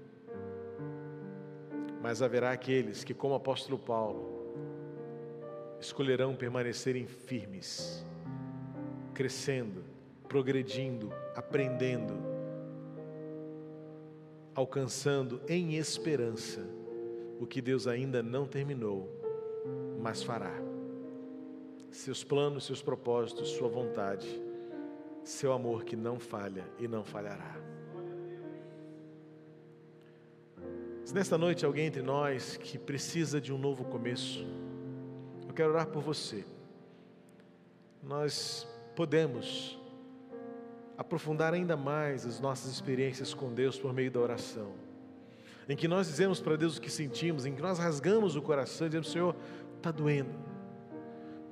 Mas 2.03 2.21
haverá 2.21 2.53
aqueles 2.53 3.03
que, 3.03 3.15
como 3.15 3.33
o 3.33 3.37
apóstolo 3.37 3.79
Paulo, 3.79 4.32
escolherão 5.83 6.35
permanecerem 6.35 7.07
firmes, 7.07 8.05
crescendo, 9.13 9.85
progredindo, 10.29 11.13
aprendendo, 11.35 12.15
alcançando 14.55 15.41
em 15.49 15.75
esperança 15.75 16.65
o 17.41 17.47
que 17.47 17.61
Deus 17.61 17.87
ainda 17.87 18.23
não 18.23 18.47
terminou, 18.47 19.09
mas 20.01 20.23
fará. 20.23 20.55
Seus 21.91 22.23
planos, 22.25 22.65
seus 22.65 22.81
propósitos, 22.81 23.51
sua 23.51 23.69
vontade, 23.69 24.41
seu 25.25 25.53
amor 25.53 25.85
que 25.85 25.97
não 25.97 26.19
falha 26.19 26.65
e 26.79 26.87
não 26.87 27.05
falhará. 27.05 27.57
Se 31.05 31.13
nesta 31.13 31.37
noite 31.37 31.67
alguém 31.67 31.87
entre 31.87 32.03
nós 32.03 32.57
que 32.57 32.79
precisa 32.79 33.41
de 33.41 33.53
um 33.53 33.59
novo 33.59 33.85
começo, 33.85 34.47
eu 35.53 35.55
quero 35.55 35.71
orar 35.71 35.87
por 35.87 36.03
você. 36.03 36.47
Nós 38.03 38.67
podemos 38.97 39.79
aprofundar 40.97 41.53
ainda 41.53 41.77
mais 41.77 42.25
as 42.25 42.41
nossas 42.41 42.73
experiências 42.73 43.35
com 43.35 43.53
Deus 43.53 43.79
por 43.79 43.93
meio 43.93 44.11
da 44.11 44.19
oração, 44.19 44.73
em 45.69 45.77
que 45.77 45.87
nós 45.87 46.07
dizemos 46.07 46.41
para 46.41 46.57
Deus 46.57 46.79
o 46.79 46.81
que 46.81 46.91
sentimos, 46.91 47.45
em 47.45 47.55
que 47.55 47.61
nós 47.61 47.79
rasgamos 47.79 48.35
o 48.35 48.41
coração 48.41 48.87
e 48.87 48.91
dizemos: 48.91 49.13
Senhor, 49.13 49.37
está 49.77 49.91
doendo, 49.91 50.33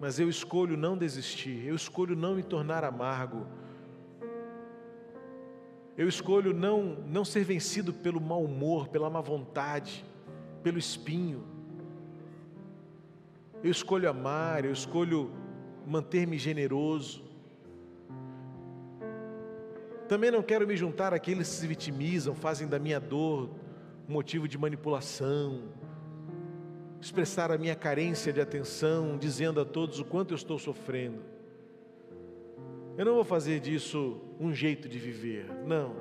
mas 0.00 0.18
eu 0.18 0.30
escolho 0.30 0.78
não 0.78 0.96
desistir, 0.96 1.66
eu 1.66 1.74
escolho 1.74 2.16
não 2.16 2.36
me 2.36 2.42
tornar 2.42 2.84
amargo, 2.84 3.46
eu 5.94 6.08
escolho 6.08 6.54
não, 6.54 6.96
não 7.06 7.22
ser 7.22 7.44
vencido 7.44 7.92
pelo 7.92 8.18
mau 8.20 8.42
humor, 8.42 8.88
pela 8.88 9.10
má 9.10 9.20
vontade, 9.20 10.02
pelo 10.62 10.78
espinho. 10.78 11.60
Eu 13.62 13.70
escolho 13.70 14.09
amar, 14.09 14.64
eu 14.64 14.73
escolho 14.73 15.31
manter-me 15.87 16.38
generoso. 16.38 17.23
Também 20.09 20.31
não 20.31 20.42
quero 20.42 20.66
me 20.66 20.77
juntar 20.77 21.12
àqueles 21.12 21.49
que 21.49 21.55
se 21.57 21.66
vitimizam, 21.66 22.35
fazem 22.35 22.66
da 22.66 22.79
minha 22.79 22.99
dor 22.99 23.51
motivo 24.09 24.49
de 24.49 24.57
manipulação, 24.57 25.64
expressar 27.01 27.53
a 27.53 27.59
minha 27.59 27.77
carência 27.77 28.33
de 28.33 28.40
atenção, 28.40 29.18
dizendo 29.18 29.61
a 29.61 29.64
todos 29.64 30.01
o 30.01 30.05
quanto 30.05 30.33
eu 30.33 30.37
estou 30.37 30.59
sofrendo. 30.59 31.23
Eu 32.96 33.05
não 33.05 33.14
vou 33.14 33.25
fazer 33.25 33.61
disso 33.61 34.20
um 34.40 34.53
jeito 34.53 34.88
de 34.88 34.99
viver, 34.99 35.46
não. 35.66 35.94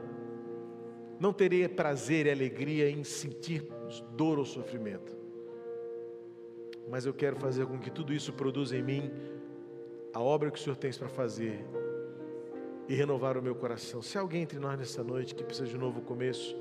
Não 1.19 1.34
terei 1.34 1.67
prazer 1.67 2.26
e 2.26 2.32
alegria 2.32 2.89
em 2.89 3.04
sentir 3.04 3.67
dor 4.15 4.39
ou 4.39 4.45
sofrimento 4.45 5.18
mas 6.89 7.06
eu 7.06 7.13
quero 7.13 7.36
fazer 7.36 7.65
com 7.65 7.78
que 7.78 7.91
tudo 7.91 8.13
isso 8.13 8.34
produza 8.34 8.75
em 8.75 8.82
mim 8.82 9.12
a 10.13 10.19
obra 10.19 10.49
que 10.49 10.60
o 10.60 10.62
Senhor 10.62 10.75
tem 10.75 10.91
para 10.91 11.08
fazer 11.08 11.63
e 12.88 12.95
renovar 12.95 13.38
o 13.38 13.41
meu 13.41 13.54
coração. 13.54 14.02
Se 14.02 14.17
há 14.17 14.21
alguém 14.21 14.41
entre 14.41 14.58
nós 14.58 14.78
nessa 14.78 15.04
noite 15.04 15.36
que 15.36 15.43
precisa 15.43 15.67
de 15.67 15.75
um 15.75 15.80
novo 15.80 16.02
começo, 16.02 16.58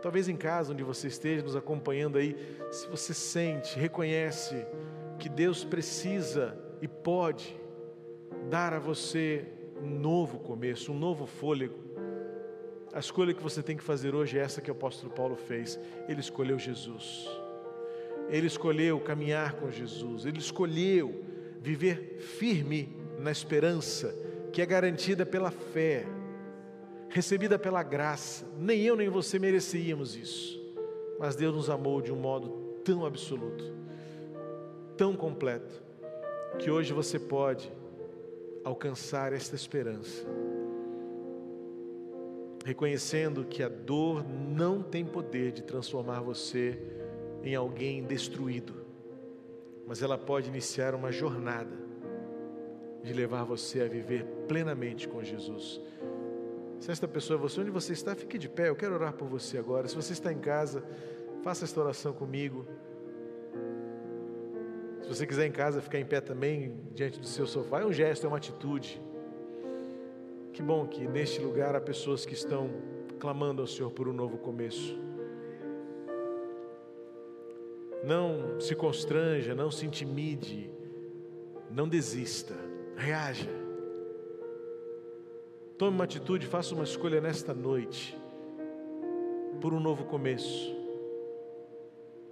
talvez 0.00 0.28
em 0.28 0.36
casa 0.36 0.72
onde 0.72 0.84
você 0.84 1.08
esteja 1.08 1.42
nos 1.42 1.56
acompanhando 1.56 2.18
aí, 2.18 2.36
se 2.70 2.86
você 2.86 3.12
sente, 3.12 3.78
reconhece 3.78 4.64
que 5.18 5.28
Deus 5.28 5.64
precisa 5.64 6.56
e 6.80 6.86
pode 6.86 7.58
dar 8.48 8.72
a 8.72 8.78
você 8.78 9.44
um 9.82 9.98
novo 9.98 10.38
começo, 10.38 10.92
um 10.92 10.98
novo 10.98 11.26
fôlego. 11.26 11.88
A 12.92 13.00
escolha 13.00 13.34
que 13.34 13.42
você 13.42 13.62
tem 13.62 13.76
que 13.76 13.82
fazer 13.82 14.14
hoje 14.14 14.38
é 14.38 14.42
essa 14.42 14.60
que 14.60 14.70
o 14.70 14.74
apóstolo 14.74 15.12
Paulo 15.12 15.34
fez. 15.34 15.78
Ele 16.08 16.20
escolheu 16.20 16.58
Jesus. 16.58 17.28
Ele 18.30 18.46
escolheu 18.46 19.00
caminhar 19.00 19.54
com 19.54 19.70
Jesus, 19.70 20.26
ele 20.26 20.38
escolheu 20.38 21.24
viver 21.60 22.18
firme 22.18 22.96
na 23.18 23.30
esperança 23.30 24.14
que 24.52 24.62
é 24.62 24.66
garantida 24.66 25.26
pela 25.26 25.50
fé, 25.50 26.06
recebida 27.08 27.58
pela 27.58 27.82
graça. 27.82 28.46
Nem 28.58 28.82
eu 28.82 28.96
nem 28.96 29.08
você 29.08 29.38
merecíamos 29.38 30.16
isso, 30.16 30.60
mas 31.18 31.36
Deus 31.36 31.54
nos 31.54 31.70
amou 31.70 32.00
de 32.00 32.12
um 32.12 32.16
modo 32.16 32.80
tão 32.84 33.04
absoluto, 33.04 33.72
tão 34.96 35.16
completo, 35.16 35.82
que 36.58 36.70
hoje 36.70 36.92
você 36.92 37.18
pode 37.18 37.70
alcançar 38.64 39.32
esta 39.32 39.54
esperança, 39.54 40.26
reconhecendo 42.64 43.44
que 43.44 43.62
a 43.62 43.68
dor 43.68 44.24
não 44.28 44.82
tem 44.82 45.04
poder 45.04 45.52
de 45.52 45.62
transformar 45.62 46.20
você 46.20 46.78
em 47.42 47.54
alguém 47.54 48.02
destruído, 48.02 48.74
mas 49.86 50.02
ela 50.02 50.18
pode 50.18 50.48
iniciar 50.48 50.94
uma 50.94 51.10
jornada 51.10 51.76
de 53.02 53.12
levar 53.12 53.44
você 53.44 53.82
a 53.82 53.88
viver 53.88 54.24
plenamente 54.46 55.08
com 55.08 55.22
Jesus. 55.22 55.80
Se 56.80 56.90
esta 56.90 57.08
pessoa 57.08 57.38
é 57.38 57.40
você, 57.40 57.60
onde 57.60 57.70
você 57.70 57.92
está, 57.92 58.14
fique 58.14 58.38
de 58.38 58.48
pé. 58.48 58.68
Eu 58.68 58.76
quero 58.76 58.94
orar 58.94 59.12
por 59.12 59.26
você 59.26 59.58
agora. 59.58 59.88
Se 59.88 59.96
você 59.96 60.12
está 60.12 60.32
em 60.32 60.38
casa, 60.38 60.84
faça 61.42 61.64
esta 61.64 61.80
oração 61.80 62.12
comigo. 62.12 62.66
Se 65.02 65.08
você 65.08 65.26
quiser 65.26 65.46
em 65.46 65.52
casa 65.52 65.80
ficar 65.80 65.98
em 65.98 66.04
pé 66.04 66.20
também, 66.20 66.76
diante 66.94 67.18
do 67.18 67.26
seu 67.26 67.46
sofá, 67.46 67.80
é 67.80 67.84
um 67.86 67.92
gesto, 67.92 68.26
é 68.26 68.28
uma 68.28 68.36
atitude. 68.36 69.00
Que 70.52 70.62
bom 70.62 70.86
que 70.86 71.06
neste 71.06 71.40
lugar 71.40 71.74
há 71.74 71.80
pessoas 71.80 72.26
que 72.26 72.34
estão 72.34 72.70
clamando 73.18 73.62
ao 73.62 73.66
Senhor 73.66 73.90
por 73.90 74.08
um 74.08 74.12
novo 74.12 74.38
começo. 74.38 75.07
Não 78.08 78.58
se 78.58 78.74
constranja, 78.74 79.54
não 79.54 79.70
se 79.70 79.84
intimide, 79.84 80.70
não 81.70 81.86
desista, 81.86 82.54
reaja. 82.96 83.50
Tome 85.76 85.94
uma 85.94 86.04
atitude, 86.04 86.46
faça 86.46 86.74
uma 86.74 86.84
escolha 86.84 87.20
nesta 87.20 87.52
noite 87.52 88.16
por 89.60 89.74
um 89.74 89.78
novo 89.78 90.06
começo. 90.06 90.74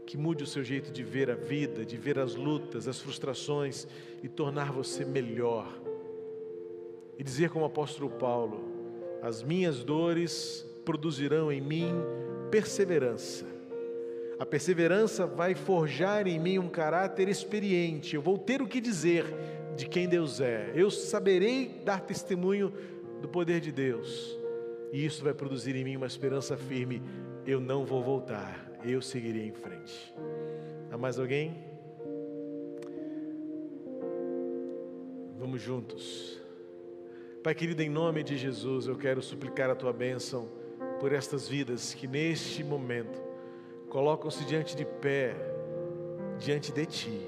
Que 0.06 0.16
mude 0.16 0.44
o 0.44 0.46
seu 0.46 0.64
jeito 0.64 0.90
de 0.90 1.02
ver 1.02 1.30
a 1.30 1.34
vida, 1.34 1.84
de 1.84 1.98
ver 1.98 2.18
as 2.18 2.34
lutas, 2.34 2.88
as 2.88 2.98
frustrações 2.98 3.86
e 4.22 4.30
tornar 4.30 4.72
você 4.72 5.04
melhor. 5.04 5.68
E 7.18 7.22
dizer 7.22 7.50
como 7.50 7.66
o 7.66 7.68
apóstolo 7.68 8.08
Paulo: 8.08 8.64
as 9.20 9.42
minhas 9.42 9.84
dores 9.84 10.66
produzirão 10.86 11.52
em 11.52 11.60
mim 11.60 11.92
perseverança. 12.50 13.55
A 14.38 14.44
perseverança 14.44 15.26
vai 15.26 15.54
forjar 15.54 16.26
em 16.26 16.38
mim 16.38 16.58
um 16.58 16.68
caráter 16.68 17.28
experiente. 17.28 18.14
Eu 18.14 18.20
vou 18.20 18.36
ter 18.36 18.60
o 18.60 18.66
que 18.66 18.80
dizer 18.80 19.24
de 19.74 19.86
quem 19.88 20.06
Deus 20.06 20.40
é. 20.40 20.72
Eu 20.74 20.90
saberei 20.90 21.80
dar 21.84 22.00
testemunho 22.00 22.72
do 23.22 23.28
poder 23.28 23.60
de 23.60 23.72
Deus. 23.72 24.38
E 24.92 25.04
isso 25.04 25.24
vai 25.24 25.32
produzir 25.32 25.74
em 25.74 25.84
mim 25.84 25.96
uma 25.96 26.06
esperança 26.06 26.56
firme. 26.56 27.02
Eu 27.46 27.60
não 27.60 27.86
vou 27.86 28.02
voltar, 28.02 28.78
eu 28.84 29.00
seguirei 29.00 29.46
em 29.46 29.52
frente. 29.52 30.14
Há 30.90 30.98
mais 30.98 31.18
alguém? 31.18 31.56
Vamos 35.38 35.62
juntos. 35.62 36.40
Pai 37.42 37.54
querido, 37.54 37.82
em 37.82 37.88
nome 37.88 38.22
de 38.22 38.36
Jesus, 38.36 38.86
eu 38.86 38.96
quero 38.96 39.22
suplicar 39.22 39.70
a 39.70 39.74
tua 39.74 39.92
bênção 39.92 40.48
por 40.98 41.12
estas 41.12 41.48
vidas 41.48 41.94
que 41.94 42.06
neste 42.06 42.64
momento 42.64 43.25
colocam-se 43.88 44.44
diante 44.44 44.76
de 44.76 44.84
pé, 44.84 45.34
diante 46.38 46.72
de 46.72 46.86
Ti, 46.86 47.20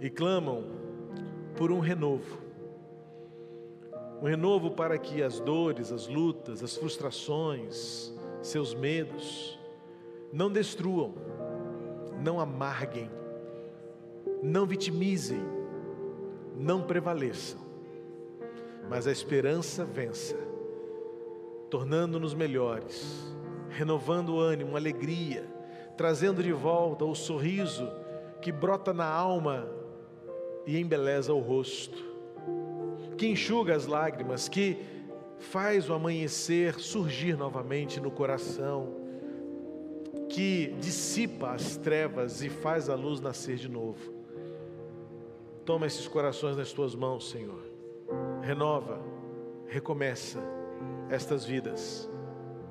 e 0.00 0.10
clamam 0.10 0.64
por 1.56 1.70
um 1.70 1.78
renovo. 1.78 2.40
Um 4.20 4.26
renovo 4.26 4.70
para 4.70 4.96
que 4.98 5.22
as 5.22 5.40
dores, 5.40 5.90
as 5.92 6.06
lutas, 6.06 6.62
as 6.62 6.76
frustrações, 6.76 8.12
seus 8.40 8.74
medos, 8.74 9.58
não 10.32 10.50
destruam, 10.50 11.14
não 12.22 12.38
amarguem, 12.38 13.10
não 14.42 14.64
vitimizem, 14.64 15.42
não 16.56 16.82
prevaleçam, 16.82 17.60
mas 18.88 19.06
a 19.06 19.12
esperança 19.12 19.84
vença 19.84 20.52
tornando-nos 21.72 22.34
melhores, 22.34 23.34
renovando 23.76 24.30
o 24.30 24.40
ânimo, 24.40 24.76
alegria, 24.76 25.44
trazendo 25.96 26.42
de 26.42 26.52
volta 26.52 27.04
o 27.04 27.14
sorriso 27.14 27.88
que 28.40 28.50
brota 28.50 28.92
na 28.92 29.06
alma 29.06 29.68
e 30.66 30.78
embeleza 30.78 31.32
o 31.32 31.40
rosto, 31.40 31.98
que 33.16 33.26
enxuga 33.26 33.74
as 33.74 33.86
lágrimas, 33.86 34.48
que 34.48 34.78
faz 35.38 35.88
o 35.90 35.94
amanhecer 35.94 36.78
surgir 36.78 37.36
novamente 37.36 38.00
no 38.00 38.10
coração, 38.10 38.96
que 40.28 40.74
dissipa 40.80 41.50
as 41.50 41.76
trevas 41.76 42.42
e 42.42 42.48
faz 42.48 42.88
a 42.88 42.94
luz 42.94 43.20
nascer 43.20 43.56
de 43.56 43.68
novo. 43.68 44.12
Toma 45.64 45.86
esses 45.86 46.08
corações 46.08 46.56
nas 46.56 46.72
tuas 46.72 46.94
mãos, 46.94 47.30
Senhor. 47.30 47.62
Renova, 48.40 49.00
recomeça 49.66 50.40
estas 51.08 51.44
vidas, 51.44 52.10